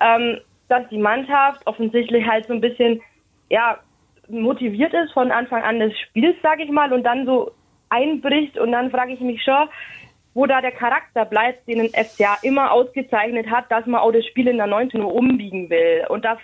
ähm, 0.00 0.40
dass 0.68 0.88
die 0.88 0.98
Mannschaft 0.98 1.66
offensichtlich 1.66 2.26
halt 2.26 2.46
so 2.46 2.54
ein 2.54 2.60
bisschen, 2.60 3.00
ja, 3.50 3.78
motiviert 4.28 4.94
ist 4.94 5.12
von 5.12 5.30
Anfang 5.30 5.62
an 5.62 5.78
des 5.78 5.98
Spiels, 5.98 6.36
sage 6.42 6.62
ich 6.62 6.70
mal, 6.70 6.92
und 6.92 7.04
dann 7.04 7.26
so 7.26 7.52
einbricht. 7.90 8.58
Und 8.58 8.72
dann 8.72 8.90
frage 8.90 9.12
ich 9.12 9.20
mich 9.20 9.42
schon, 9.42 9.68
wo 10.34 10.46
da 10.46 10.60
der 10.60 10.72
Charakter 10.72 11.24
bleibt, 11.24 11.68
den 11.68 11.80
ein 11.80 12.04
FCA 12.04 12.38
immer 12.42 12.72
ausgezeichnet 12.72 13.50
hat, 13.50 13.70
dass 13.70 13.86
man 13.86 14.00
auch 14.00 14.12
das 14.12 14.24
Spiel 14.26 14.48
in 14.48 14.56
der 14.56 14.66
19 14.66 15.02
Uhr 15.02 15.14
umbiegen 15.14 15.68
will. 15.68 16.06
Und 16.08 16.24
das, 16.24 16.38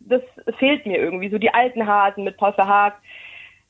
das 0.00 0.22
fehlt 0.58 0.86
mir 0.86 0.98
irgendwie. 0.98 1.28
So 1.28 1.38
die 1.38 1.52
alten 1.52 1.86
Hasen 1.86 2.24
mit 2.24 2.36
Paul 2.36 2.52
Verhaag, 2.52 2.94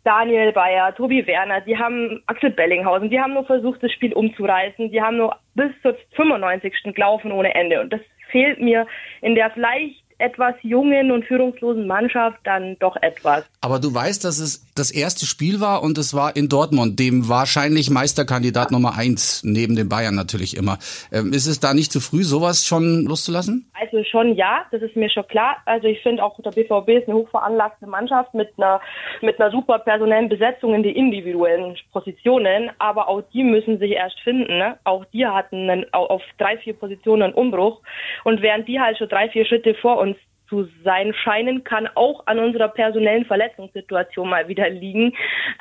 Daniel 0.06 0.52
Bayer, 0.52 0.94
Tobi 0.94 1.26
Werner, 1.26 1.62
die 1.62 1.76
haben 1.76 2.22
Axel 2.26 2.50
Bellinghausen, 2.50 3.10
die 3.10 3.20
haben 3.20 3.34
nur 3.34 3.44
versucht, 3.44 3.82
das 3.82 3.90
Spiel 3.90 4.12
umzureißen. 4.12 4.92
Die 4.92 5.02
haben 5.02 5.16
nur 5.16 5.34
bis 5.56 5.72
zur 5.82 5.96
95. 6.14 6.94
gelaufen 6.94 7.32
ohne 7.32 7.52
Ende. 7.56 7.80
Und 7.80 7.92
das 7.92 8.00
fehlt 8.30 8.60
mir 8.60 8.86
in 9.20 9.34
der 9.34 9.50
vielleicht 9.50 10.05
etwas 10.18 10.54
jungen 10.62 11.11
und 11.11 11.25
führungslosen 11.25 11.87
Mannschaft 11.87 12.38
dann 12.44 12.76
doch 12.78 12.96
etwas. 13.02 13.44
Aber 13.61 13.78
du 13.78 13.92
weißt, 13.92 14.25
dass 14.25 14.38
es 14.38 14.64
das 14.75 14.90
erste 14.90 15.26
Spiel 15.26 15.61
war 15.61 15.82
und 15.82 15.99
es 15.99 16.14
war 16.14 16.37
in 16.37 16.49
Dortmund, 16.49 16.99
dem 16.99 17.28
wahrscheinlich 17.28 17.90
Meisterkandidat 17.90 18.70
Nummer 18.70 18.96
eins, 18.96 19.42
neben 19.44 19.76
den 19.76 19.88
Bayern 19.88 20.14
natürlich 20.14 20.56
immer. 20.56 20.78
Ähm, 21.12 21.32
ist 21.32 21.46
es 21.46 21.61
da 21.61 21.75
nicht 21.75 21.92
zu 21.92 22.00
früh, 22.00 22.23
sowas 22.23 22.66
schon 22.66 23.04
loszulassen? 23.04 23.70
Also 23.80 24.04
schon 24.04 24.35
ja, 24.35 24.64
das 24.70 24.82
ist 24.82 24.96
mir 24.96 25.11
schon 25.11 25.26
klar. 25.26 25.56
Also 25.64 25.87
ich 25.87 26.00
finde 26.02 26.23
auch 26.23 26.40
der 26.42 26.50
BVB 26.50 26.88
ist 26.90 27.08
eine 27.08 27.16
hochveranlagte 27.16 27.87
Mannschaft 27.87 28.35
mit 28.35 28.50
einer 28.56 28.80
mit 29.23 29.40
einer 29.40 29.50
super 29.50 29.78
personellen 29.78 30.28
Besetzung 30.28 30.75
in 30.75 30.82
die 30.82 30.96
individuellen 30.96 31.76
Positionen, 31.92 32.70
aber 32.78 33.08
auch 33.08 33.23
die 33.32 33.42
müssen 33.42 33.78
sich 33.78 33.92
erst 33.92 34.18
finden. 34.20 34.58
Ne? 34.58 34.78
Auch 34.85 35.04
die 35.06 35.26
hatten 35.26 35.68
einen, 35.68 35.92
auf 35.92 36.23
drei 36.38 36.58
vier 36.58 36.75
Positionen 36.75 37.23
einen 37.23 37.35
Umbruch 37.35 37.80
und 38.25 38.42
während 38.42 38.68
die 38.68 38.80
halt 38.80 38.99
schon 38.99 39.08
drei 39.08 39.28
vier 39.28 39.46
Schritte 39.46 39.75
vor 39.75 39.99
uns 39.99 40.15
zu 40.49 40.69
sein 40.85 41.12
scheinen, 41.15 41.65
kann 41.65 41.88
auch 41.95 42.26
an 42.26 42.38
unserer 42.38 42.69
personellen 42.69 43.25
Verletzungssituation 43.25 44.29
mal 44.29 44.49
wieder 44.49 44.69
liegen. 44.71 45.12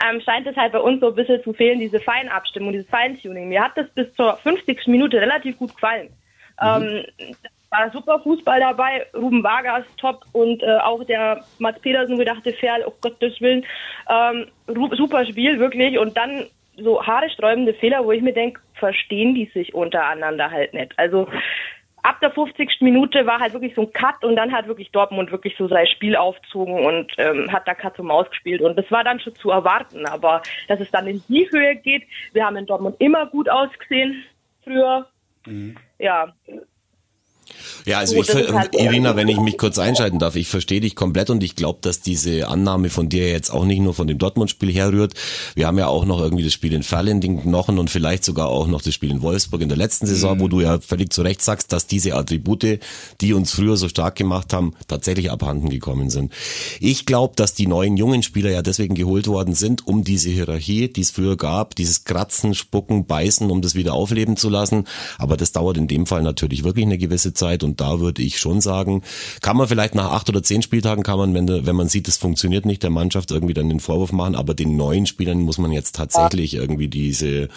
Ähm, 0.04 0.22
scheint 0.22 0.48
es 0.48 0.56
halt 0.56 0.74
bei 0.74 0.80
uns 0.80 1.00
so 1.02 1.10
ein 1.10 1.16
bisschen 1.16 1.44
zu 1.44 1.54
fehlen, 1.54 1.80
diese 1.80 2.00
Feinabstimmung, 2.00 2.72
dieses 2.72 2.90
Feintuning. 2.90 3.50
Mir 3.50 3.64
hat 3.64 3.76
das 3.76 3.90
bis 3.90 4.14
zur 4.14 4.38
50. 4.38 4.88
Minute 4.88 5.20
relativ 5.20 5.58
gut 5.58 5.74
gefallen. 5.74 6.10
Mhm. 6.62 7.04
Ähm, 7.20 7.36
war 7.70 7.92
super 7.92 8.20
Fußball 8.20 8.60
dabei, 8.60 9.06
Ruben 9.14 9.44
Vargas 9.44 9.86
top 9.98 10.26
und 10.32 10.64
äh, 10.64 10.78
auch 10.78 11.04
der 11.04 11.44
Mats 11.60 11.80
Pedersen 11.82 12.18
gedachte 12.18 12.54
Ferl, 12.54 12.84
oh 12.86 12.94
Gottes 13.02 13.40
Willen, 13.42 13.66
ähm, 14.10 14.48
super 14.68 15.26
Spiel, 15.26 15.60
wirklich. 15.60 15.98
Und 15.98 16.16
dann 16.16 16.46
so 16.78 17.06
haaresträubende 17.06 17.74
Fehler, 17.74 18.06
wo 18.06 18.12
ich 18.12 18.22
mir 18.22 18.34
denke, 18.34 18.62
verstehen 18.76 19.34
die 19.34 19.46
sich 19.54 19.74
untereinander 19.74 20.52
halt 20.52 20.74
nicht. 20.74 20.98
Also 20.98 21.28
ab 22.06 22.20
der 22.22 22.32
50. 22.32 22.82
Minute 22.82 23.26
war 23.26 23.40
halt 23.40 23.54
wirklich 23.54 23.74
so 23.76 23.82
ein 23.82 23.94
Cut 23.94 24.24
und 24.24 24.36
dann 24.36 24.52
hat 24.52 24.68
wirklich 24.68 24.92
Dortmund 24.92 25.32
wirklich 25.32 25.56
so 25.58 25.68
sein 25.68 25.88
Spiel 25.88 26.16
aufzogen 26.16 26.86
und 26.86 27.12
ähm, 27.18 27.52
hat 27.52 27.68
da 27.68 27.74
Cut 27.74 27.96
zum 27.96 28.08
Maus 28.08 28.30
gespielt. 28.30 28.62
Und 28.62 28.78
das 28.78 28.90
war 28.92 29.04
dann 29.04 29.20
schon 29.20 29.36
zu 29.36 29.50
erwarten. 29.50 30.06
Aber 30.06 30.42
dass 30.68 30.80
es 30.80 30.92
dann 30.92 31.08
in 31.08 31.24
die 31.28 31.50
Höhe 31.52 31.76
geht, 31.76 32.04
wir 32.34 32.46
haben 32.46 32.56
in 32.58 32.68
Dortmund 32.68 32.96
immer 33.00 33.26
gut 33.26 33.50
ausgesehen 33.50 34.24
früher. 34.64 35.08
Mhm. 35.46 35.76
Ja, 35.98 36.34
ja, 37.86 38.00
also 38.00 38.16
ich, 38.16 38.34
halt 38.34 38.76
Irina, 38.76 39.16
wenn 39.16 39.28
ich 39.28 39.38
mich 39.38 39.58
kurz 39.58 39.78
einschalten 39.78 40.20
darf, 40.20 40.36
ich 40.36 40.48
verstehe 40.48 40.82
dich 40.82 40.96
komplett 40.96 41.30
und 41.30 41.44
ich 41.44 41.56
glaube, 41.56 41.80
dass 41.82 42.02
diese 42.02 42.48
Annahme 42.48 42.90
von 42.90 43.10
dir 43.10 43.30
jetzt 43.30 43.52
auch 43.52 43.66
nicht 43.66 43.80
nur 43.80 43.94
von 43.94 44.08
dem 44.08 44.18
Dortmund-Spiel 44.18 44.74
herrührt. 44.74 45.14
Wir 45.54 45.68
haben 45.68 45.78
ja 45.78 45.88
auch 45.88 46.06
noch 46.06 46.20
irgendwie 46.20 46.44
das 46.44 46.54
Spiel 46.54 46.74
in 46.74 46.84
Ferl 46.84 47.06
den 47.06 47.42
Knochen 47.42 47.78
und 47.78 47.92
vielleicht 47.92 48.26
sogar 48.26 48.48
auch 48.48 48.66
noch 48.66 48.82
das 48.82 48.96
Spiel 48.96 49.12
in 49.12 49.22
Wolfsburg 49.22 49.62
in 49.62 49.70
der 49.70 49.78
letzten 49.78 50.08
Saison, 50.08 50.38
mhm. 50.38 50.42
wo 50.42 50.48
du 50.48 50.62
ja 50.62 50.80
völlig 50.80 51.14
zu 51.14 51.22
Recht 51.22 51.44
sagst, 51.44 51.72
dass 51.72 51.86
diese 51.86 52.16
Attribute, 52.16 52.80
die 53.22 53.34
uns 53.34 53.52
früher 53.52 53.78
so 53.78 53.88
stark 53.88 54.16
gemacht 54.16 54.52
haben, 54.54 54.74
tatsächlich 54.88 55.30
abhanden 55.30 55.70
gekommen 55.70 56.10
sind. 56.10 56.34
Ich 56.80 57.06
glaube, 57.06 57.36
dass 57.36 57.54
die 57.54 57.68
neuen 57.68 57.98
jungen 57.98 58.24
Spieler 58.24 58.50
ja 58.50 58.64
deswegen 58.64 58.96
geholt 58.96 59.28
worden 59.28 59.54
sind, 59.54 59.88
um 59.88 60.04
diese 60.04 60.30
Hierarchie, 60.30 60.88
die 60.88 61.02
es 61.02 61.12
früher 61.12 61.38
gab, 61.38 61.76
dieses 61.76 62.06
Kratzen, 62.06 62.56
Spucken, 62.56 63.06
Beißen, 63.06 63.52
um 63.52 63.62
das 63.62 63.76
wieder 63.76 63.94
aufleben 63.94 64.36
zu 64.36 64.50
lassen. 64.50 64.86
Aber 65.20 65.38
das 65.38 65.52
dauert 65.52 65.78
in 65.78 65.88
dem 65.88 66.08
Fall 66.08 66.24
natürlich 66.24 66.64
wirklich 66.64 66.86
eine 66.86 66.98
gewisse 66.98 67.35
Zeit 67.36 67.64
und 67.64 67.80
da 67.82 68.00
würde 68.00 68.22
ich 68.22 68.40
schon 68.40 68.62
sagen, 68.62 69.04
kann 69.42 69.58
man 69.58 69.68
vielleicht 69.68 69.96
nach 69.96 70.12
acht 70.12 70.30
oder 70.30 70.42
zehn 70.42 70.62
Spieltagen 70.62 71.04
kann 71.04 71.18
man, 71.18 71.34
wenn, 71.34 71.66
wenn 71.66 71.76
man 71.76 71.88
sieht, 71.88 72.08
es 72.08 72.18
funktioniert 72.18 72.66
nicht, 72.66 72.84
der 72.84 72.90
Mannschaft 72.90 73.32
irgendwie 73.32 73.54
dann 73.54 73.70
den 73.70 73.80
Vorwurf 73.80 74.12
machen, 74.12 74.36
aber 74.36 74.54
den 74.54 74.76
neuen 74.76 75.06
Spielern 75.06 75.42
muss 75.42 75.58
man 75.58 75.72
jetzt 75.72 75.96
tatsächlich 75.96 76.54
irgendwie 76.56 76.88
diese, 76.88 77.50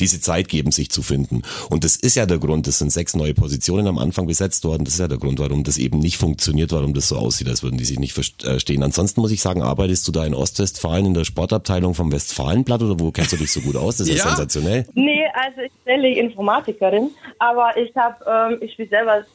diese 0.00 0.20
Zeit 0.20 0.48
geben, 0.48 0.72
sich 0.72 0.90
zu 0.90 1.02
finden. 1.02 1.42
Und 1.70 1.84
das 1.84 1.96
ist 1.96 2.16
ja 2.16 2.26
der 2.26 2.38
Grund, 2.38 2.66
es 2.66 2.78
sind 2.78 2.90
sechs 2.90 3.14
neue 3.14 3.34
Positionen 3.34 3.86
am 3.86 3.98
Anfang 3.98 4.26
besetzt 4.26 4.64
worden, 4.64 4.84
das 4.84 4.94
ist 4.94 5.00
ja 5.00 5.08
der 5.08 5.18
Grund, 5.18 5.38
warum 5.38 5.64
das 5.64 5.78
eben 5.78 5.98
nicht 5.98 6.16
funktioniert, 6.16 6.72
warum 6.72 6.94
das 6.94 7.08
so 7.08 7.16
aussieht, 7.16 7.48
als 7.48 7.62
würden 7.62 7.78
die 7.78 7.84
sich 7.84 7.98
nicht 7.98 8.14
verstehen. 8.14 8.82
Ansonsten 8.82 9.20
muss 9.20 9.30
ich 9.30 9.40
sagen, 9.40 9.62
arbeitest 9.62 10.08
du 10.08 10.12
da 10.12 10.24
in 10.24 10.34
Ostwestfalen 10.34 11.06
in 11.06 11.14
der 11.14 11.24
Sportabteilung 11.24 11.94
vom 11.94 12.10
Westfalenblatt 12.12 12.82
oder 12.82 12.98
wo 12.98 13.10
kennst 13.10 13.32
du 13.32 13.36
dich 13.36 13.52
so 13.52 13.60
gut 13.60 13.76
aus? 13.76 13.98
Das 13.98 14.08
ist 14.08 14.18
ja. 14.18 14.28
sensationell. 14.28 14.86
Nee, 14.94 15.24
also 15.34 15.60
ich 15.60 15.72
bin 15.84 16.02
Informatikerin, 16.04 17.10
aber 17.38 17.76
ich 17.76 17.94
habe, 17.96 18.16
ähm, 18.26 18.58
ich 18.60 18.72
spiele 18.72 18.88
selber 18.88 19.25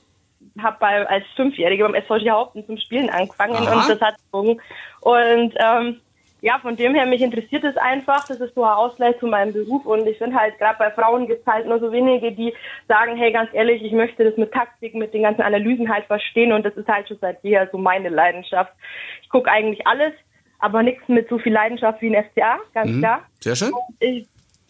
habe 0.61 0.85
als 1.09 1.25
Fünfjährige 1.35 1.83
beim 1.83 1.95
SV 1.95 2.19
Haupten 2.29 2.65
zum 2.65 2.77
Spielen 2.77 3.09
angefangen 3.09 3.55
Aha. 3.55 3.73
und 3.73 3.89
das 3.89 4.01
hat 4.01 4.15
gezogen. 4.17 4.61
Und 5.01 5.53
ähm, 5.57 6.01
ja, 6.41 6.57
von 6.59 6.75
dem 6.75 6.95
her, 6.95 7.05
mich 7.05 7.21
interessiert 7.21 7.63
es 7.63 7.77
einfach. 7.77 8.27
Das 8.27 8.39
ist 8.39 8.55
so 8.55 8.63
ein 8.63 8.73
Ausgleich 8.73 9.17
zu 9.19 9.27
meinem 9.27 9.53
Beruf. 9.53 9.85
Und 9.85 10.07
ich 10.07 10.17
finde 10.17 10.35
halt, 10.35 10.57
gerade 10.57 10.77
bei 10.79 10.89
Frauen 10.89 11.27
gibt 11.27 11.41
es 11.41 11.53
halt 11.53 11.67
nur 11.67 11.79
so 11.79 11.91
wenige, 11.91 12.31
die 12.31 12.53
sagen, 12.87 13.15
hey, 13.15 13.31
ganz 13.31 13.49
ehrlich, 13.53 13.83
ich 13.83 13.91
möchte 13.91 14.23
das 14.23 14.35
mit 14.37 14.51
Taktik, 14.51 14.95
mit 14.95 15.13
den 15.13 15.21
ganzen 15.21 15.43
Analysen 15.43 15.87
halt 15.87 16.05
verstehen. 16.05 16.51
Und 16.51 16.65
das 16.65 16.75
ist 16.75 16.87
halt 16.87 17.07
schon 17.07 17.19
seit 17.21 17.43
jeher 17.43 17.69
so 17.71 17.77
meine 17.77 18.09
Leidenschaft. 18.09 18.73
Ich 19.21 19.29
gucke 19.29 19.51
eigentlich 19.51 19.85
alles, 19.85 20.13
aber 20.57 20.81
nichts 20.81 21.07
mit 21.07 21.29
so 21.29 21.37
viel 21.37 21.53
Leidenschaft 21.53 22.01
wie 22.01 22.15
ein 22.15 22.23
FCA, 22.23 22.57
ganz 22.73 22.89
mhm. 22.89 22.99
klar. 22.99 23.21
Sehr 23.39 23.55
schön. 23.55 23.71
Ich, 23.99 24.25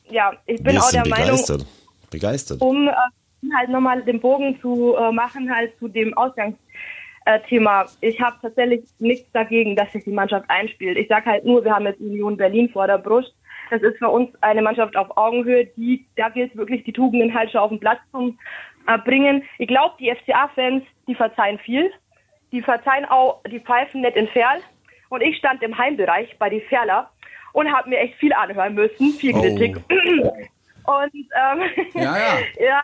ja, 0.10 0.34
ich 0.46 0.62
bin 0.62 0.78
auch 0.78 0.92
der 0.92 1.04
begeistert. 1.04 1.60
Meinung, 1.60 1.68
begeistert. 2.12 2.62
um 2.62 2.90
äh, 2.90 2.92
halt 3.56 3.70
nochmal 3.70 4.02
den 4.04 4.20
Bogen 4.20 4.60
zu 4.62 4.96
äh, 4.96 5.12
machen, 5.12 5.54
halt 5.54 5.78
zu 5.80 5.88
dem 5.88 6.14
Ausgangsthema. 6.16 7.86
Ich 8.02 8.22
habe 8.22 8.38
tatsächlich 8.42 8.84
nichts 9.00 9.32
dagegen, 9.32 9.76
dass 9.76 9.92
sich 9.92 10.04
die 10.04 10.12
Mannschaft 10.12 10.50
einspielt. 10.50 10.98
Ich 10.98 11.08
sage 11.08 11.26
halt 11.26 11.46
nur, 11.46 11.64
wir 11.64 11.74
haben 11.74 11.86
jetzt 11.86 12.02
Union 12.02 12.38
Berlin 12.38 12.70
vor 12.70 12.88
der 12.88 12.98
Brust. 12.98 13.34
Das 13.70 13.82
ist 13.82 13.98
für 13.98 14.10
uns 14.10 14.30
eine 14.42 14.62
Mannschaft 14.62 14.98
auf 14.98 15.16
Augenhöhe, 15.16 15.66
die, 15.78 16.06
da 16.18 16.30
gilt 16.30 16.56
wirklich 16.58 16.84
die 16.84 16.92
Tugenden 16.92 17.34
halt 17.34 17.52
schon 17.52 17.62
auf 17.62 17.70
den 17.70 17.80
Platz 17.80 18.00
zu 18.12 18.36
äh, 18.88 18.98
bringen. 18.98 19.44
Ich 19.60 19.68
glaube, 19.68 19.96
die 20.00 20.14
FCA-Fans, 20.14 20.84
die 21.08 21.16
verzeihen 21.16 21.58
viel. 21.60 21.92
Die 22.52 22.62
verzeihen 22.62 23.06
auch, 23.06 23.42
die 23.50 23.62
pfeifen 23.62 24.02
nicht 24.02 24.18
in 24.18 24.28
Ferl. 24.28 24.60
Und 25.10 25.22
ich 25.22 25.38
stand 25.38 25.64
im 25.64 25.78
Heimbereich 25.78 26.38
bei 26.38 26.50
die 26.50 26.62
Ferler 26.62 27.10
und 27.54 27.72
habe 27.72 27.90
mir 27.90 28.00
echt 28.00 28.16
viel 28.16 28.34
anhören 28.34 28.74
müssen, 28.74 29.12
viel 29.14 29.34
Kritik. 29.34 29.78
Oh. 30.24 30.32
Und 30.84 31.14
ähm, 31.14 31.62
ja, 31.94 32.18
ja. 32.18 32.40
ja, 32.60 32.82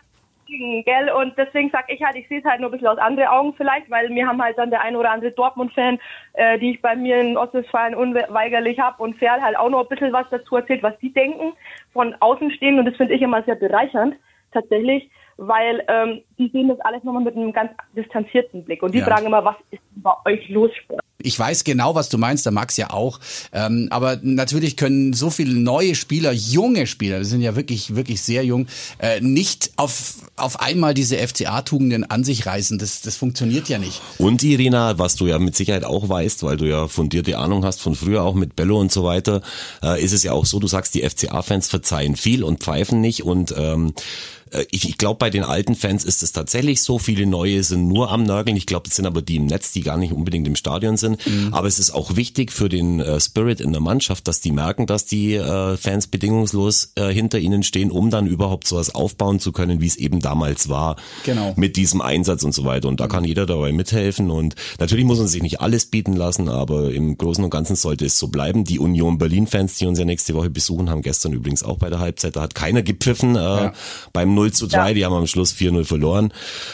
gell? 0.48 1.10
Und 1.10 1.36
deswegen 1.36 1.70
sag 1.70 1.90
ich 1.92 2.02
halt, 2.02 2.16
ich 2.16 2.28
sehe 2.28 2.40
es 2.40 2.44
halt 2.44 2.60
nur 2.60 2.70
ein 2.70 2.72
bisschen 2.72 2.88
aus 2.88 2.98
anderen 2.98 3.28
Augen 3.28 3.54
vielleicht, 3.54 3.90
weil 3.90 4.08
mir 4.10 4.26
haben 4.26 4.42
halt 4.42 4.58
dann 4.58 4.70
der 4.70 4.82
ein 4.82 4.96
oder 4.96 5.10
andere 5.10 5.32
Dortmund-Fan, 5.32 5.98
äh, 6.34 6.58
die 6.58 6.72
ich 6.72 6.82
bei 6.82 6.96
mir 6.96 7.20
in 7.20 7.36
Ostwestfalen 7.36 7.94
unweigerlich 7.94 8.78
habe 8.78 9.02
und 9.02 9.16
Ferl 9.18 9.42
halt 9.42 9.56
auch 9.56 9.68
noch 9.68 9.82
ein 9.82 9.88
bisschen 9.88 10.12
was 10.12 10.26
dazu 10.30 10.56
erzählt, 10.56 10.82
was 10.82 10.98
die 10.98 11.12
denken, 11.12 11.52
von 11.92 12.14
außen 12.20 12.50
stehen 12.52 12.78
und 12.78 12.86
das 12.86 12.96
finde 12.96 13.14
ich 13.14 13.22
immer 13.22 13.42
sehr 13.42 13.56
bereichernd, 13.56 14.14
tatsächlich, 14.52 15.10
weil 15.36 15.84
ähm, 15.88 16.22
die 16.38 16.48
sehen 16.48 16.68
das 16.68 16.80
alles 16.80 17.04
nochmal 17.04 17.22
mit 17.22 17.36
einem 17.36 17.52
ganz 17.52 17.72
distanzierten 17.94 18.64
Blick 18.64 18.82
und 18.82 18.94
die 18.94 18.98
ja. 18.98 19.04
fragen 19.04 19.26
immer, 19.26 19.44
was 19.44 19.56
ist 19.70 19.82
bei 19.96 20.12
euch 20.24 20.48
los, 20.48 20.74
Sport? 20.74 21.02
Ich 21.28 21.38
weiß 21.38 21.64
genau, 21.64 21.94
was 21.94 22.08
du 22.08 22.16
meinst, 22.16 22.46
der 22.46 22.52
Max 22.52 22.78
ja 22.78 22.88
auch. 22.88 23.20
Ähm, 23.52 23.88
aber 23.90 24.18
natürlich 24.22 24.78
können 24.78 25.12
so 25.12 25.28
viele 25.28 25.52
neue 25.52 25.94
Spieler, 25.94 26.32
junge 26.32 26.86
Spieler, 26.86 27.18
das 27.18 27.28
sind 27.28 27.42
ja 27.42 27.54
wirklich, 27.54 27.94
wirklich 27.94 28.22
sehr 28.22 28.46
jung, 28.46 28.66
äh, 28.98 29.20
nicht 29.20 29.72
auf, 29.76 30.14
auf 30.36 30.60
einmal 30.60 30.94
diese 30.94 31.18
FCA-Tugenden 31.18 32.10
an 32.10 32.24
sich 32.24 32.46
reißen. 32.46 32.78
Das, 32.78 33.02
das 33.02 33.16
funktioniert 33.16 33.68
ja 33.68 33.76
nicht. 33.76 34.00
Und 34.16 34.42
Irina, 34.42 34.98
was 34.98 35.16
du 35.16 35.26
ja 35.26 35.38
mit 35.38 35.54
Sicherheit 35.54 35.84
auch 35.84 36.08
weißt, 36.08 36.44
weil 36.44 36.56
du 36.56 36.64
ja 36.64 36.88
fundierte 36.88 37.36
Ahnung 37.36 37.62
hast 37.62 37.82
von 37.82 37.94
früher 37.94 38.22
auch 38.22 38.34
mit 38.34 38.56
Bello 38.56 38.80
und 38.80 38.90
so 38.90 39.04
weiter, 39.04 39.42
äh, 39.82 40.02
ist 40.02 40.14
es 40.14 40.22
ja 40.22 40.32
auch 40.32 40.46
so, 40.46 40.58
du 40.58 40.66
sagst, 40.66 40.94
die 40.94 41.02
FCA-Fans 41.06 41.68
verzeihen 41.68 42.16
viel 42.16 42.42
und 42.42 42.60
pfeifen 42.60 43.02
nicht 43.02 43.22
und 43.22 43.54
ähm, 43.54 43.88
äh, 43.88 44.37
ich, 44.70 44.88
ich 44.88 44.98
glaube, 44.98 45.18
bei 45.18 45.30
den 45.30 45.44
alten 45.44 45.74
Fans 45.74 46.04
ist 46.04 46.22
es 46.22 46.32
tatsächlich 46.32 46.82
so, 46.82 46.98
viele 46.98 47.26
neue 47.26 47.62
sind 47.62 47.88
nur 47.88 48.10
am 48.10 48.24
Nörgeln. 48.24 48.56
Ich 48.56 48.66
glaube, 48.66 48.88
das 48.88 48.96
sind 48.96 49.06
aber 49.06 49.22
die 49.22 49.36
im 49.36 49.46
Netz, 49.46 49.72
die 49.72 49.80
gar 49.80 49.96
nicht 49.96 50.12
unbedingt 50.12 50.46
im 50.46 50.56
Stadion 50.56 50.96
sind. 50.96 51.24
Mhm. 51.26 51.52
Aber 51.52 51.68
es 51.68 51.78
ist 51.78 51.90
auch 51.90 52.16
wichtig 52.16 52.52
für 52.52 52.68
den 52.68 53.00
äh, 53.00 53.20
Spirit 53.20 53.60
in 53.60 53.72
der 53.72 53.80
Mannschaft, 53.80 54.28
dass 54.28 54.40
die 54.40 54.52
merken, 54.52 54.86
dass 54.86 55.04
die 55.04 55.34
äh, 55.34 55.76
Fans 55.76 56.06
bedingungslos 56.06 56.92
äh, 56.94 57.08
hinter 57.08 57.38
ihnen 57.38 57.62
stehen, 57.62 57.90
um 57.90 58.10
dann 58.10 58.26
überhaupt 58.26 58.66
sowas 58.66 58.94
aufbauen 58.94 59.40
zu 59.40 59.52
können, 59.52 59.80
wie 59.80 59.86
es 59.86 59.96
eben 59.96 60.20
damals 60.20 60.68
war. 60.68 60.96
Genau. 61.24 61.52
Mit 61.56 61.76
diesem 61.76 62.00
Einsatz 62.00 62.44
und 62.44 62.54
so 62.54 62.64
weiter. 62.64 62.88
Und 62.88 63.00
da 63.00 63.06
kann 63.06 63.24
jeder 63.24 63.46
dabei 63.46 63.72
mithelfen. 63.72 64.30
Und 64.30 64.54
natürlich 64.78 65.04
muss 65.04 65.18
man 65.18 65.28
sich 65.28 65.42
nicht 65.42 65.60
alles 65.60 65.86
bieten 65.86 66.14
lassen, 66.14 66.48
aber 66.48 66.92
im 66.92 67.16
Großen 67.18 67.44
und 67.44 67.50
Ganzen 67.50 67.76
sollte 67.76 68.06
es 68.06 68.18
so 68.18 68.28
bleiben. 68.28 68.64
Die 68.64 68.78
Union 68.78 69.18
Berlin-Fans, 69.18 69.76
die 69.76 69.86
uns 69.86 69.98
ja 69.98 70.04
nächste 70.04 70.34
Woche 70.34 70.50
besuchen, 70.50 70.90
haben 70.90 71.02
gestern 71.02 71.32
übrigens 71.32 71.62
auch 71.62 71.78
bei 71.78 71.90
der 71.90 71.98
Halbzeit, 71.98 72.36
da 72.36 72.42
hat 72.42 72.54
keiner 72.54 72.82
gepfiffen 72.82 73.36
äh, 73.36 73.38
ja. 73.38 73.72
beim 74.12 74.37
0 74.38 74.52
zu 74.52 74.66
3, 74.66 74.88
ja. 74.88 74.94
die 74.94 75.04
haben 75.04 75.14
am 75.14 75.26
Schluss 75.26 75.54
4-0 75.54 75.84
verloren 75.84 76.32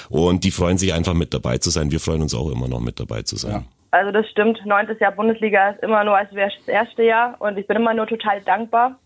und 0.08 0.44
die 0.44 0.50
freuen 0.50 0.78
sich 0.78 0.92
einfach 0.94 1.14
mit 1.14 1.32
dabei 1.32 1.58
zu 1.58 1.70
sein. 1.70 1.90
Wir 1.90 2.00
freuen 2.00 2.22
uns 2.22 2.34
auch 2.34 2.50
immer 2.50 2.68
noch 2.68 2.80
mit 2.80 3.00
dabei 3.00 3.22
zu 3.22 3.36
sein. 3.36 3.52
Ja. 3.52 3.62
Also 3.90 4.10
das 4.10 4.28
stimmt, 4.28 4.58
neuntes 4.66 4.98
Jahr 4.98 5.12
Bundesliga 5.12 5.70
ist 5.70 5.82
immer 5.82 6.02
nur, 6.04 6.16
als 6.16 6.32
wäre 6.34 6.48
es 6.48 6.54
das 6.66 6.68
erste 6.68 7.04
Jahr 7.04 7.36
und 7.38 7.58
ich 7.58 7.66
bin 7.66 7.76
immer 7.76 7.94
nur 7.94 8.06
total 8.06 8.40
dankbar 8.42 8.98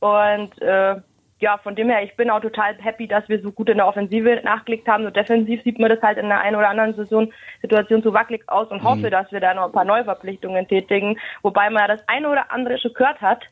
und 0.00 0.60
äh, 0.62 0.96
ja, 1.40 1.56
von 1.58 1.74
dem 1.74 1.88
her, 1.88 2.02
ich 2.02 2.14
bin 2.16 2.30
auch 2.30 2.40
total 2.40 2.76
happy, 2.76 3.08
dass 3.08 3.28
wir 3.28 3.40
so 3.40 3.50
gut 3.50 3.70
in 3.70 3.78
der 3.78 3.86
Offensive 3.86 4.40
nachgelegt 4.44 4.86
haben. 4.86 5.04
So 5.04 5.10
defensiv 5.10 5.62
sieht 5.62 5.78
man 5.78 5.88
das 5.88 6.02
halt 6.02 6.18
in 6.18 6.28
der 6.28 6.40
einen 6.40 6.56
oder 6.56 6.68
anderen 6.68 6.94
Saison 6.94 7.32
Situation 7.62 8.02
zu 8.02 8.12
wackelig 8.12 8.46
aus 8.46 8.70
und 8.70 8.84
hoffe, 8.84 9.06
mhm. 9.06 9.10
dass 9.10 9.32
wir 9.32 9.40
da 9.40 9.54
noch 9.54 9.66
ein 9.66 9.72
paar 9.72 9.86
Neuverpflichtungen 9.86 10.68
tätigen. 10.68 11.18
Wobei 11.42 11.70
man 11.70 11.82
ja 11.82 11.96
das 11.96 12.06
eine 12.08 12.28
oder 12.28 12.50
andere 12.50 12.78
schon 12.78 12.92
gehört 12.92 13.20
hat, 13.22 13.42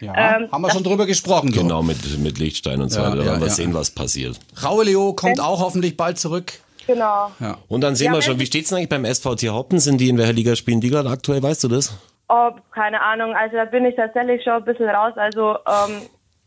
ja, 0.00 0.36
ähm, 0.36 0.50
haben 0.52 0.62
wir 0.62 0.70
schon 0.70 0.84
drüber 0.84 1.06
gesprochen. 1.06 1.50
Genau, 1.52 1.82
mit, 1.82 2.18
mit 2.18 2.38
Lichtstein 2.38 2.80
und 2.80 2.90
so 2.90 3.00
weiter. 3.00 3.16
Ja, 3.18 3.24
ja, 3.34 3.40
wir 3.40 3.46
ja. 3.48 3.52
sehen, 3.52 3.72
was 3.74 3.90
passiert. 3.90 4.38
Raue 4.62 4.84
Leo 4.84 5.12
kommt 5.14 5.40
auch 5.40 5.60
hoffentlich 5.60 5.96
bald 5.96 6.18
zurück. 6.18 6.52
Genau. 6.86 7.30
Ja. 7.40 7.58
Und 7.68 7.80
dann 7.80 7.96
sehen 7.96 8.06
Ja, 8.08 8.14
wir 8.14 8.22
schon, 8.22 8.38
wie 8.38 8.46
steht's 8.46 8.68
denn 8.68 8.78
eigentlich 8.78 8.90
beim 8.90 9.04
SVT 9.04 9.48
Haupten? 9.48 9.80
Sind 9.80 9.98
die 10.00 10.08
in 10.08 10.18
welcher 10.18 10.32
Liga 10.34 10.54
spielen 10.54 10.80
die 10.80 10.90
gerade 10.90 11.08
aktuell, 11.10 11.42
weißt 11.42 11.64
du 11.64 11.68
das? 11.68 11.96
Oh, 12.28 12.50
keine 12.72 13.00
Ahnung, 13.02 13.34
also 13.34 13.56
da 13.56 13.64
bin 13.64 13.84
ich 13.84 13.96
tatsächlich 13.96 14.42
schon 14.44 14.52
ein 14.54 14.64
bisschen 14.64 14.88
raus. 14.88 15.12
Also 15.16 15.56
ähm, 15.66 16.02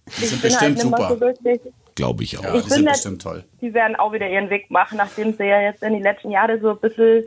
ich 0.07 0.13
sind 0.29 0.41
bin 0.41 0.51
halt 0.51 0.75
bestimmt 0.75 0.75
nicht 0.77 0.89
mehr 0.89 0.99
super. 0.99 1.13
so 1.15 1.19
wirklich. 1.21 1.61
Glaube 1.95 2.23
ich 2.23 2.37
auch. 2.37 2.43
Ja, 2.43 2.55
Ich 2.55 2.63
die 2.63 2.69
sind 2.69 2.83
nicht- 2.85 2.93
bestimmt 2.93 3.21
toll. 3.21 3.43
Die 3.61 3.73
werden 3.73 3.95
auch 3.97 4.13
wieder 4.13 4.29
ihren 4.29 4.49
Weg 4.49 4.71
machen, 4.71 4.97
nachdem 4.97 5.33
sie 5.33 5.43
ja 5.43 5.59
jetzt 5.61 5.83
in 5.83 5.93
die 5.95 6.01
letzten 6.01 6.31
Jahre 6.31 6.57
so 6.61 6.69
ein 6.69 6.77
bisschen 6.79 7.25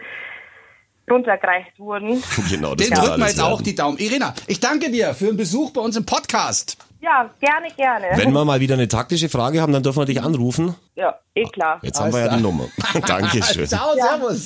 runtergereicht 1.11 1.78
wurden. 1.78 2.23
Genau, 2.50 2.75
das 2.75 2.87
Den 2.88 2.94
drücken 2.97 3.09
wir 3.09 3.12
alles 3.25 3.28
jetzt 3.37 3.40
auch 3.40 3.50
werden. 3.50 3.64
die 3.64 3.75
Daumen. 3.75 3.99
Irina, 3.99 4.35
ich 4.47 4.61
danke 4.61 4.90
dir 4.90 5.14
für 5.14 5.26
den 5.26 5.37
Besuch 5.37 5.71
bei 5.73 5.80
uns 5.80 5.97
im 5.97 6.04
Podcast. 6.06 6.76
Ja, 7.00 7.28
gerne, 7.40 7.66
gerne. 7.76 8.06
Wenn 8.16 8.32
wir 8.32 8.44
mal 8.44 8.61
wieder 8.61 8.75
eine 8.75 8.87
taktische 8.88 9.28
Frage 9.28 9.61
haben, 9.61 9.73
dann 9.73 9.82
dürfen 9.82 9.99
wir 10.00 10.04
dich 10.06 10.23
anrufen. 10.23 10.75
ja, 10.94 11.18
eh 11.35 11.44
klar. 11.44 11.80
Jetzt 11.82 11.99
haben 11.99 12.12
wir 12.12 12.21
ja 12.21 12.26
Alles 12.26 12.37
die 12.37 12.42
Nummer. 12.42 12.68
Dankeschön. 13.06 13.66
Ciao, 13.66 13.94
servus. 13.94 14.44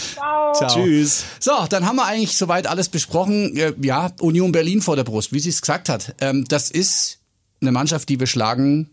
Ciao. 0.00 0.52
Ciao. 0.54 0.68
Tschüss. 0.68 1.24
So, 1.40 1.52
dann 1.70 1.86
haben 1.86 1.96
wir 1.96 2.04
eigentlich 2.06 2.36
soweit 2.36 2.66
alles 2.66 2.88
besprochen. 2.88 3.56
Äh, 3.56 3.72
Ja, 3.80 4.10
Union 4.20 4.52
Berlin 4.52 4.82
vor 4.82 4.96
der 4.96 5.04
Brust, 5.04 5.32
wie 5.32 5.40
sie 5.40 5.48
es 5.50 5.60
gesagt 5.60 5.88
hat. 5.88 6.14
Ähm, 6.20 6.44
das 6.48 6.70
ist 6.70 7.20
eine 7.60 7.72
Mannschaft, 7.72 8.08
die 8.08 8.18
wir 8.20 8.26
schlagen 8.26 8.90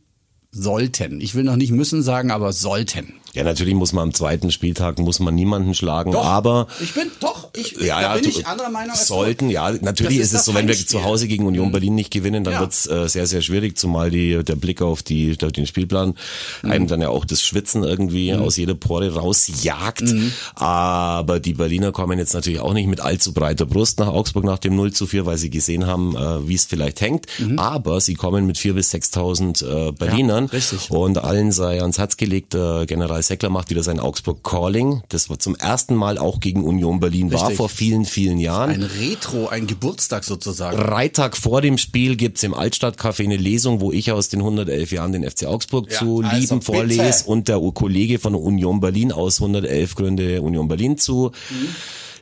sollten. 0.56 1.22
Ich 1.22 1.36
will 1.36 1.44
noch 1.44 1.58
nicht 1.58 1.72
müssen 1.72 2.02
sagen, 2.02 2.32
aber 2.32 2.54
sollten. 2.54 3.14
Ja, 3.34 3.44
natürlich 3.44 3.76
muss 3.76 3.92
man 3.92 4.04
am 4.04 4.14
zweiten 4.14 4.50
Spieltag 4.50 4.98
muss 4.98 5.20
man 5.20 5.36
niemanden 5.36 5.74
schlagen, 5.74 6.16
aber 6.16 6.68
ich 6.82 6.94
bin 6.94 7.12
doch, 7.20 7.45
ich, 7.56 7.72
ja, 7.80 7.96
da 7.96 8.02
ja, 8.02 8.14
bin 8.16 8.24
du- 8.24 8.30
ich 8.30 8.46
anderer 8.48 8.70
Meinung 8.70 8.96
sollten, 8.96 9.50
ja, 9.50 9.72
natürlich 9.82 10.18
ist 10.20 10.26
ist 10.34 10.40
es 10.40 10.46
so, 10.46 10.54
wenn 10.54 10.68
wir 10.68 10.76
Heimspiel. 10.76 11.00
zu 11.00 11.04
Hause 11.04 11.28
gegen 11.28 11.46
Union 11.46 11.72
Berlin 11.72 11.96
nicht 11.96 12.12
gewinnen, 12.12 12.44
dann 12.44 12.54
Ja. 12.56 12.60
wird's 12.62 12.86
äh, 12.88 13.08
sehr, 13.08 13.28
sehr 13.28 13.42
schwierig, 13.42 13.78
zumal 13.78 14.10
die, 14.12 14.44
der 14.44 14.56
Blick 14.56 14.82
auf 14.82 15.04
die, 15.04 15.36
auf 15.44 15.52
den 15.52 15.66
Spielplan 15.68 16.16
Mhm. 16.64 16.72
einem 16.72 16.88
dann 16.88 17.02
ja 17.02 17.10
auch 17.10 17.26
das 17.26 17.42
Schwitzen 17.44 17.84
irgendwie 17.84 18.34
aus 18.34 18.58
jeder 18.58 18.76
Pore 18.76 19.14
rausjagt. 19.16 20.02
Mhm. 20.02 20.32
Aber 20.56 21.40
die 21.40 21.54
Berliner 21.54 21.92
kommen 21.92 22.18
jetzt 22.20 22.34
natürlich 22.34 22.60
auch 22.60 22.74
nicht 22.74 22.88
mit 22.88 23.00
allzu 23.00 23.34
breiter 23.34 23.66
Brust 23.66 24.00
nach 24.00 24.08
Augsburg 24.08 24.44
nach 24.44 24.60
dem 24.60 24.76
0 24.76 24.92
zu 24.94 25.06
4, 25.08 25.26
weil 25.26 25.38
sie 25.38 25.50
gesehen 25.50 25.86
haben, 25.88 26.16
äh, 26.16 26.48
wie 26.48 26.56
es 26.56 26.66
vielleicht 26.66 27.02
hängt. 27.02 27.26
Aber 27.58 28.02
sie 28.02 28.16
kommen 28.16 28.46
mit 28.46 28.58
4.000 28.58 28.74
bis 28.74 28.92
6.000 28.94 29.62
äh, 29.64 29.92
Berlinern. 29.92 30.46
Mhm. 30.46 30.50
richtig. 30.50 30.92
Und 30.92 31.18
allen 31.18 31.52
sei 31.52 31.82
ans 31.82 31.98
Herz 31.98 32.18
gelegt, 32.18 32.56
äh, 32.56 32.86
General 32.86 33.22
Seckler 33.22 33.50
macht 33.50 33.70
wieder 33.70 33.84
sein 33.84 34.00
Augsburg 34.00 34.44
Calling. 34.44 35.02
Das 35.10 35.30
war 35.30 35.40
zum 35.40 35.56
ersten 35.56 35.96
Mal 35.96 36.18
auch 36.18 36.40
gegen 36.40 36.64
Union 36.64 37.00
Berlin 37.00 37.32
war 37.32 37.45
Richtig. 37.48 37.58
vor 37.58 37.70
vielen, 37.70 38.06
vielen 38.06 38.38
Jahren. 38.38 38.72
Ein 38.72 38.84
Retro, 38.84 39.48
ein 39.48 39.68
Geburtstag 39.68 40.24
sozusagen. 40.24 40.78
Drei 40.78 41.08
Tag 41.08 41.38
vor 41.38 41.62
dem 41.62 41.78
Spiel 41.78 42.16
gibt's 42.16 42.44
im 42.44 42.54
Altstadtcafé 42.54 43.24
eine 43.24 43.38
Lesung, 43.38 43.82
wo 43.82 43.92
ich 43.92 44.12
aus 44.12 44.30
den 44.30 44.40
111 44.42 44.92
Jahren 44.92 45.12
den 45.12 45.30
FC 45.30 45.46
Augsburg 45.46 45.92
Ja, 45.92 46.00
zu 46.00 46.22
also 46.22 46.36
lieben 46.36 46.60
bitte. 46.60 46.72
vorlese 46.72 47.26
und 47.26 47.48
der 47.48 47.60
Kollege 47.74 48.20
von 48.20 48.36
Union 48.36 48.80
Berlin 48.80 49.12
aus 49.12 49.40
111 49.42 49.96
Gründe 49.96 50.42
Union 50.42 50.68
Berlin 50.68 50.98
zu 50.98 51.32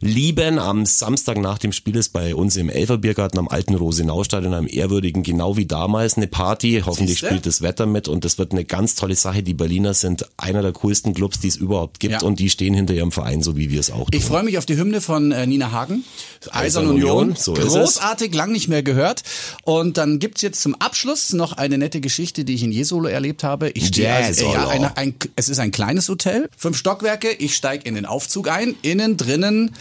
lieben. 0.03 0.59
Am 0.59 0.85
Samstag 0.85 1.37
nach 1.37 1.57
dem 1.57 1.71
Spiel 1.71 1.95
ist 1.95 2.09
bei 2.09 2.35
uns 2.35 2.55
im 2.55 2.69
Elferbiergarten 2.69 3.39
am 3.39 3.47
alten 3.47 3.75
Rosenau-Stadion, 3.75 4.53
einem 4.53 4.67
ehrwürdigen, 4.69 5.23
genau 5.23 5.57
wie 5.57 5.65
damals, 5.65 6.17
eine 6.17 6.27
Party. 6.27 6.83
Hoffentlich 6.85 7.19
Siehste? 7.19 7.27
spielt 7.27 7.45
das 7.45 7.61
Wetter 7.61 7.85
mit 7.85 8.07
und 8.07 8.25
das 8.25 8.37
wird 8.37 8.51
eine 8.51 8.65
ganz 8.65 8.95
tolle 8.95 9.15
Sache. 9.15 9.43
Die 9.43 9.53
Berliner 9.53 9.93
sind 9.93 10.27
einer 10.37 10.61
der 10.61 10.71
coolsten 10.73 11.13
Clubs, 11.13 11.39
die 11.39 11.47
es 11.47 11.55
überhaupt 11.55 11.99
gibt 11.99 12.13
Ja. 12.13 12.21
und 12.21 12.39
die 12.39 12.49
stehen 12.49 12.73
hinter 12.73 12.93
ihrem 12.93 13.11
Verein, 13.11 13.41
so 13.41 13.57
wie 13.57 13.69
wir 13.71 13.79
es 13.79 13.91
auch 13.91 14.09
tun. 14.09 14.19
Ich 14.19 14.23
freue 14.25 14.43
mich 14.43 14.57
auf 14.57 14.65
die 14.65 14.77
Hymne 14.77 15.01
von 15.01 15.31
äh, 15.31 15.45
Nina 15.47 15.71
Hagen. 15.71 16.03
Eisern 16.51 16.87
Union, 16.87 17.17
Union. 17.29 17.35
so. 17.35 17.53
Großartig, 17.53 18.33
lang 18.33 18.51
nicht 18.51 18.67
mehr 18.67 18.83
gehört. 18.83 19.23
Und 19.63 19.97
dann 19.97 20.19
gibt's 20.19 20.41
jetzt 20.41 20.61
zum 20.61 20.75
Abschluss 20.75 21.33
noch 21.33 21.53
eine 21.53 21.77
nette 21.77 22.01
Geschichte, 22.01 22.43
die 22.45 22.53
ich 22.55 22.63
in 22.63 22.71
Jesolo 22.71 23.07
erlebt 23.07 23.43
habe. 23.43 23.69
Ich 23.69 23.87
stehe 23.87 24.13
also, 24.13 24.51
ja, 24.51 24.67
eine, 24.67 24.97
ein, 24.97 25.15
es 25.35 25.49
ist 25.49 25.59
ein 25.59 25.71
kleines 25.71 26.09
Hotel, 26.09 26.49
fünf 26.57 26.77
Stockwerke. 26.77 27.29
Ich 27.31 27.55
steige 27.55 27.87
in 27.87 27.95
den 27.95 28.05
Aufzug 28.05 28.49
ein. 28.49 28.75
Innen 28.81 29.17
drinnen 29.17 29.71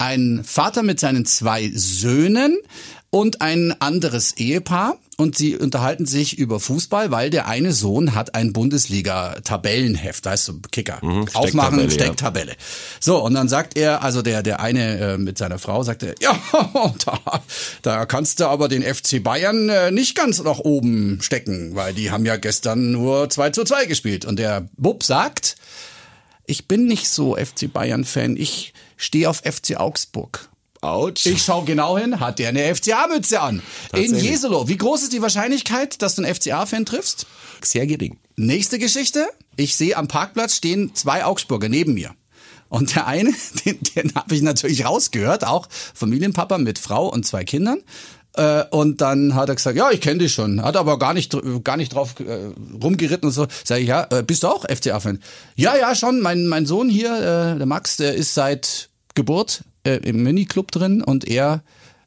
ein 0.00 0.42
Vater 0.44 0.82
mit 0.82 0.98
seinen 0.98 1.26
zwei 1.26 1.70
Söhnen 1.74 2.58
und 3.10 3.42
ein 3.42 3.74
anderes 3.80 4.36
Ehepaar. 4.36 4.96
Und 5.18 5.36
sie 5.36 5.54
unterhalten 5.54 6.06
sich 6.06 6.38
über 6.38 6.58
Fußball, 6.60 7.10
weil 7.10 7.28
der 7.28 7.46
eine 7.46 7.74
Sohn 7.74 8.14
hat 8.14 8.34
ein 8.34 8.54
Bundesliga-Tabellenheft, 8.54 10.24
weißt 10.24 10.48
du, 10.48 10.60
Kicker. 10.72 11.02
Aufmachen, 11.34 11.80
Stecktabelle, 11.80 11.84
ja. 11.84 11.90
Stecktabelle. 11.90 12.52
So, 13.00 13.22
und 13.22 13.34
dann 13.34 13.46
sagt 13.46 13.76
er, 13.76 14.02
also 14.02 14.22
der, 14.22 14.42
der 14.42 14.60
eine 14.60 14.98
äh, 14.98 15.18
mit 15.18 15.36
seiner 15.36 15.58
Frau 15.58 15.82
sagte, 15.82 16.14
ja, 16.20 16.34
da, 17.04 17.42
da 17.82 18.06
kannst 18.06 18.40
du 18.40 18.46
aber 18.46 18.68
den 18.68 18.82
FC 18.82 19.22
Bayern 19.22 19.68
äh, 19.68 19.90
nicht 19.90 20.16
ganz 20.16 20.42
nach 20.42 20.60
oben 20.60 21.18
stecken, 21.20 21.74
weil 21.74 21.92
die 21.92 22.10
haben 22.10 22.24
ja 22.24 22.36
gestern 22.36 22.90
nur 22.90 23.28
2 23.28 23.50
zu 23.50 23.64
2 23.64 23.84
gespielt. 23.84 24.24
Und 24.24 24.38
der 24.38 24.70
Bub 24.78 25.02
sagt, 25.02 25.56
ich 26.46 26.66
bin 26.66 26.86
nicht 26.86 27.10
so 27.10 27.36
FC 27.36 27.70
Bayern-Fan, 27.70 28.38
ich 28.38 28.72
stehe 29.00 29.28
auf 29.28 29.38
FC 29.38 29.76
Augsburg. 29.76 30.48
Autsch. 30.82 31.26
Ich 31.26 31.42
schau 31.42 31.62
genau 31.62 31.98
hin, 31.98 32.20
hat 32.20 32.38
der 32.38 32.48
eine 32.48 32.74
FCA-Mütze 32.74 33.40
an. 33.40 33.62
In. 33.94 34.14
Jesolo. 34.14 34.66
Wie 34.68 34.78
groß 34.78 35.02
ist 35.02 35.12
die 35.12 35.20
Wahrscheinlichkeit, 35.20 36.00
dass 36.00 36.14
du 36.14 36.22
einen 36.22 36.34
FCA-Fan 36.34 36.86
triffst? 36.86 37.26
Sehr 37.62 37.86
gering. 37.86 38.18
Nächste 38.36 38.78
Geschichte. 38.78 39.28
Ich 39.56 39.76
sehe 39.76 39.96
am 39.96 40.08
Parkplatz 40.08 40.56
stehen 40.56 40.94
zwei 40.94 41.24
Augsburger 41.24 41.68
neben 41.68 41.92
mir. 41.92 42.14
Und 42.70 42.94
der 42.94 43.06
eine, 43.06 43.34
den, 43.66 43.78
den 43.94 44.14
habe 44.14 44.34
ich 44.34 44.40
natürlich 44.42 44.86
rausgehört, 44.86 45.44
auch 45.44 45.68
Familienpapa 45.70 46.56
mit 46.56 46.78
Frau 46.78 47.08
und 47.08 47.26
zwei 47.26 47.44
Kindern. 47.44 47.82
Äh, 48.34 48.64
Und 48.70 49.00
dann 49.00 49.34
hat 49.34 49.48
er 49.48 49.56
gesagt, 49.56 49.76
ja, 49.76 49.90
ich 49.90 50.00
kenne 50.00 50.18
dich 50.20 50.32
schon. 50.32 50.62
Hat 50.62 50.76
aber 50.76 50.98
gar 50.98 51.14
nicht, 51.14 51.36
gar 51.64 51.76
nicht 51.76 51.94
drauf 51.94 52.14
äh, 52.20 52.52
rumgeritten 52.82 53.28
und 53.28 53.34
so. 53.34 53.48
Sag 53.64 53.80
ich, 53.80 53.88
ja, 53.88 54.06
äh, 54.10 54.22
bist 54.22 54.44
du 54.44 54.48
auch 54.48 54.64
FCA-Fan? 54.64 55.20
Ja, 55.56 55.76
ja, 55.76 55.94
schon. 55.94 56.20
Mein, 56.20 56.46
mein 56.46 56.64
Sohn 56.64 56.88
hier, 56.88 57.12
äh, 57.12 57.58
der 57.58 57.66
Max, 57.66 57.96
der 57.96 58.14
ist 58.14 58.34
seit 58.34 58.89
Geburt 59.20 59.62
äh, 59.84 59.96
im 59.96 60.22
Miniclub 60.22 60.70
drin 60.72 61.02
und 61.02 61.26
er 61.28 61.62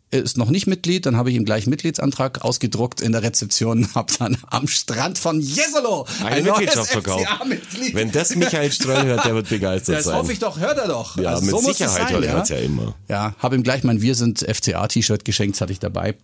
ist 0.10 0.38
noch 0.38 0.50
nicht 0.50 0.68
Mitglied, 0.68 1.06
dann 1.08 1.18
habe 1.18 1.32
ich 1.32 1.36
ihm 1.36 1.46
gleich 1.46 1.64
einen 1.66 1.72
Mitgliedsantrag 1.72 2.44
ausgedruckt 2.44 3.02
in 3.02 3.12
der 3.12 3.24
Rezeption, 3.24 3.88
habe 3.96 4.14
dann 4.20 4.38
am 4.48 4.68
Strand 4.68 5.18
von 5.18 5.40
Jesolo 5.42 6.06
Eine 6.24 6.36
ein 6.36 6.44
Mitgliedschaft 6.44 6.92
verkauft. 6.92 7.26
FCA-Mitglied. 7.26 7.96
Wenn 7.96 8.12
das 8.12 8.36
Michael 8.36 8.72
Ströll 8.72 9.06
hört, 9.06 9.26
der 9.26 9.34
wird 9.34 9.50
begeistert 9.50 9.98
Das 9.98 10.06
sein. 10.06 10.16
hoffe 10.16 10.34
ich 10.34 10.40
doch, 10.40 10.60
hört 10.60 10.78
er 10.78 10.88
doch. 10.88 11.18
Ja, 11.18 11.32
Also 11.32 11.46
mit 11.46 11.52
so 11.52 11.60
Sicherheit 11.62 12.10
sein, 12.10 12.14
hört 12.14 12.26
er 12.26 12.42
es 12.44 12.50
ja 12.50 12.58
immer. 12.58 12.96
Ja, 13.08 13.36
habe 13.40 13.56
ihm 13.56 13.64
gleich 13.64 13.84
mein 13.84 14.02
Wir 14.02 14.16
sind 14.16 14.40
FCA-T-Shirt 14.40 15.26
geschenkt, 15.26 15.56
das 15.56 15.62
hatte 15.62 15.72
ich 15.74 15.80
dabei. 15.80 16.16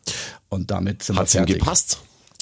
Und 0.49 0.69
damit 0.71 1.03
sind 1.03 1.17
Hat's 1.17 1.33
ihm 1.35 1.45
gepasst? 1.45 1.99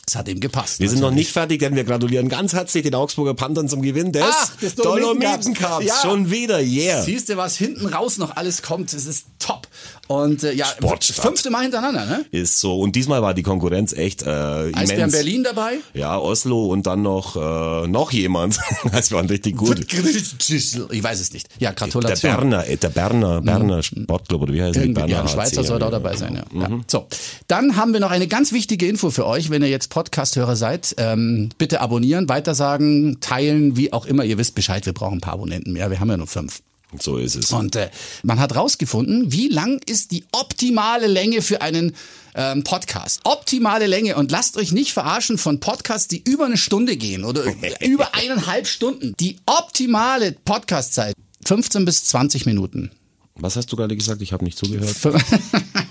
Es 0.10 0.16
hat 0.16 0.30
ihm 0.30 0.40
gepasst. 0.40 0.80
Wir 0.80 0.90
sind 0.90 1.02
noch 1.02 1.12
nicht 1.12 1.34
fertig, 1.34 1.60
denn 1.60 1.76
wir 1.76 1.84
gratulieren 1.84 2.30
ganz 2.30 2.54
herzlich 2.54 2.82
den 2.82 2.96
Augsburger 2.96 3.34
Panthern 3.34 3.68
zum 3.68 3.82
Gewinn 3.82 4.14
des 4.14 4.24
Ach, 4.26 4.56
des 4.56 4.76
Dolomiten-Cups. 4.76 5.86
Ja. 5.86 5.96
Schon 6.02 6.32
wieder, 6.32 6.62
yeah. 6.62 7.02
Siehst 7.02 7.28
du, 7.28 7.36
was 7.36 7.58
hinten 7.58 7.88
raus 7.88 8.18
noch 8.18 8.38
alles 8.38 8.62
kommt? 8.62 8.94
Es 8.94 9.06
ist 9.06 9.26
top. 9.38 9.68
Und 10.08 10.44
äh, 10.44 10.54
ja, 10.54 10.66
Sportstadt. 10.66 11.26
fünfte 11.26 11.50
Mal 11.50 11.64
hintereinander, 11.64 12.06
ne? 12.06 12.26
Ist 12.32 12.60
so. 12.62 12.80
Und 12.80 12.96
diesmal 12.96 13.22
war 13.22 13.34
die 13.34 13.44
Konkurrenz 13.44 13.92
echt 13.92 14.22
äh, 14.22 14.30
Eisbären 14.30 14.92
immens. 14.92 15.12
Berlin 15.12 15.44
dabei. 15.44 15.80
Ja, 15.94 16.18
Oslo 16.18 16.68
und 16.68 16.88
dann 16.88 17.02
noch 17.02 17.36
äh, 17.36 17.88
noch 17.88 18.14
jemand. 18.14 18.58
das 18.92 19.12
waren 19.12 19.28
richtig 19.28 19.58
gut. 19.58 19.86
Ich 19.92 21.04
weiß 21.04 21.20
es 21.20 21.34
nicht. 21.34 21.50
Ja, 21.60 21.72
Der 21.72 21.76
Gratulation. 21.76 22.32
Berner, 22.32 22.66
äh, 22.66 22.78
der 22.78 22.90
Berner, 22.90 23.42
Berner 23.42 23.84
Sportclub 23.84 24.44
oder 24.44 24.54
wie 24.54 24.62
heißt 24.62 24.78
Irgendwie, 24.78 24.94
Berner 24.94 25.12
ja, 25.12 25.20
ein 25.20 25.28
HC, 25.28 25.34
Schweizer 25.34 25.64
soll 25.66 25.80
da 25.80 25.88
ja, 25.88 25.92
dabei 25.92 26.16
sein, 26.16 26.36
ja. 26.36 26.62
ja. 26.62 26.70
So, 26.88 27.08
dann 27.48 27.76
haben 27.76 27.92
wir 27.92 28.00
noch 28.00 28.12
eine 28.12 28.28
ganz 28.28 28.54
wichtige 28.54 28.88
Info 28.88 29.12
für 29.12 29.26
euch, 29.26 29.50
wenn 29.50 29.62
ihr 29.62 29.70
jetzt 29.70 29.90
Podcast-Hörer 29.98 30.56
seid. 30.56 30.94
Ähm, 31.00 31.50
bitte 31.58 31.82
abonnieren, 31.82 32.30
weitersagen, 32.30 33.20
teilen, 33.20 33.78
wie 33.78 33.94
auch 33.94 34.06
immer. 34.06 34.24
Ihr 34.26 34.38
wisst 34.38 34.54
Bescheid, 34.54 34.86
wir 34.86 34.94
brauchen 34.94 35.18
ein 35.18 35.22
paar 35.22 35.34
Abonnenten 35.34 35.74
mehr. 35.74 35.90
Wir 35.90 36.00
haben 36.00 36.12
ja 36.12 36.18
nur 36.18 36.28
fünf. 36.28 36.62
So 37.00 37.18
ist 37.18 37.34
es. 37.34 37.52
Und 37.52 37.76
äh, 37.76 37.90
man 38.22 38.40
hat 38.40 38.56
rausgefunden, 38.56 39.32
wie 39.32 39.48
lang 39.48 39.82
ist 39.88 40.12
die 40.12 40.24
optimale 40.32 41.08
Länge 41.08 41.42
für 41.42 41.64
einen 41.64 41.96
ähm, 42.36 42.64
Podcast. 42.64 43.22
Optimale 43.24 43.88
Länge. 43.88 44.18
Und 44.18 44.32
lasst 44.32 44.58
euch 44.58 44.72
nicht 44.72 44.94
verarschen 44.94 45.40
von 45.40 45.60
Podcasts, 45.60 46.08
die 46.08 46.22
über 46.24 46.46
eine 46.46 46.58
Stunde 46.58 46.96
gehen 46.96 47.24
oder 47.24 47.46
über 47.82 48.14
eineinhalb 48.14 48.68
Stunden. 48.68 49.16
Die 49.20 49.38
optimale 49.48 50.32
Podcastzeit, 50.32 51.16
15 51.46 51.86
bis 51.86 52.06
20 52.06 52.46
Minuten. 52.46 52.92
Was 53.34 53.56
hast 53.56 53.72
du 53.72 53.76
gerade 53.76 53.98
gesagt? 53.98 54.22
Ich 54.22 54.32
habe 54.32 54.46
nicht 54.46 54.60
zugehört. 54.60 54.96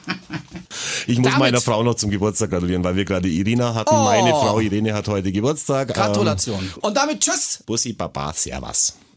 Ich 1.07 1.19
muss 1.19 1.27
Damit- 1.27 1.39
meiner 1.39 1.61
Frau 1.61 1.83
noch 1.83 1.95
zum 1.95 2.11
Geburtstag 2.11 2.51
gratulieren, 2.51 2.85
weil 2.85 2.97
wir 2.97 3.05
gerade 3.05 3.29
Irina 3.29 3.75
hatten. 3.75 3.95
Oh. 3.95 4.05
Meine 4.05 4.31
Frau 4.31 4.61
Irene 4.61 4.95
hat 4.95 5.09
heute 5.09 5.33
Geburtstag. 5.33 5.89
Ähm, 5.89 5.95
Gratulation. 5.95 6.73
Und 6.81 6.97
damit 6.97 7.21
tschüss. 7.21 7.63
Bussi 7.67 7.93
Baba, 7.93 8.33
Servus. 8.33 8.95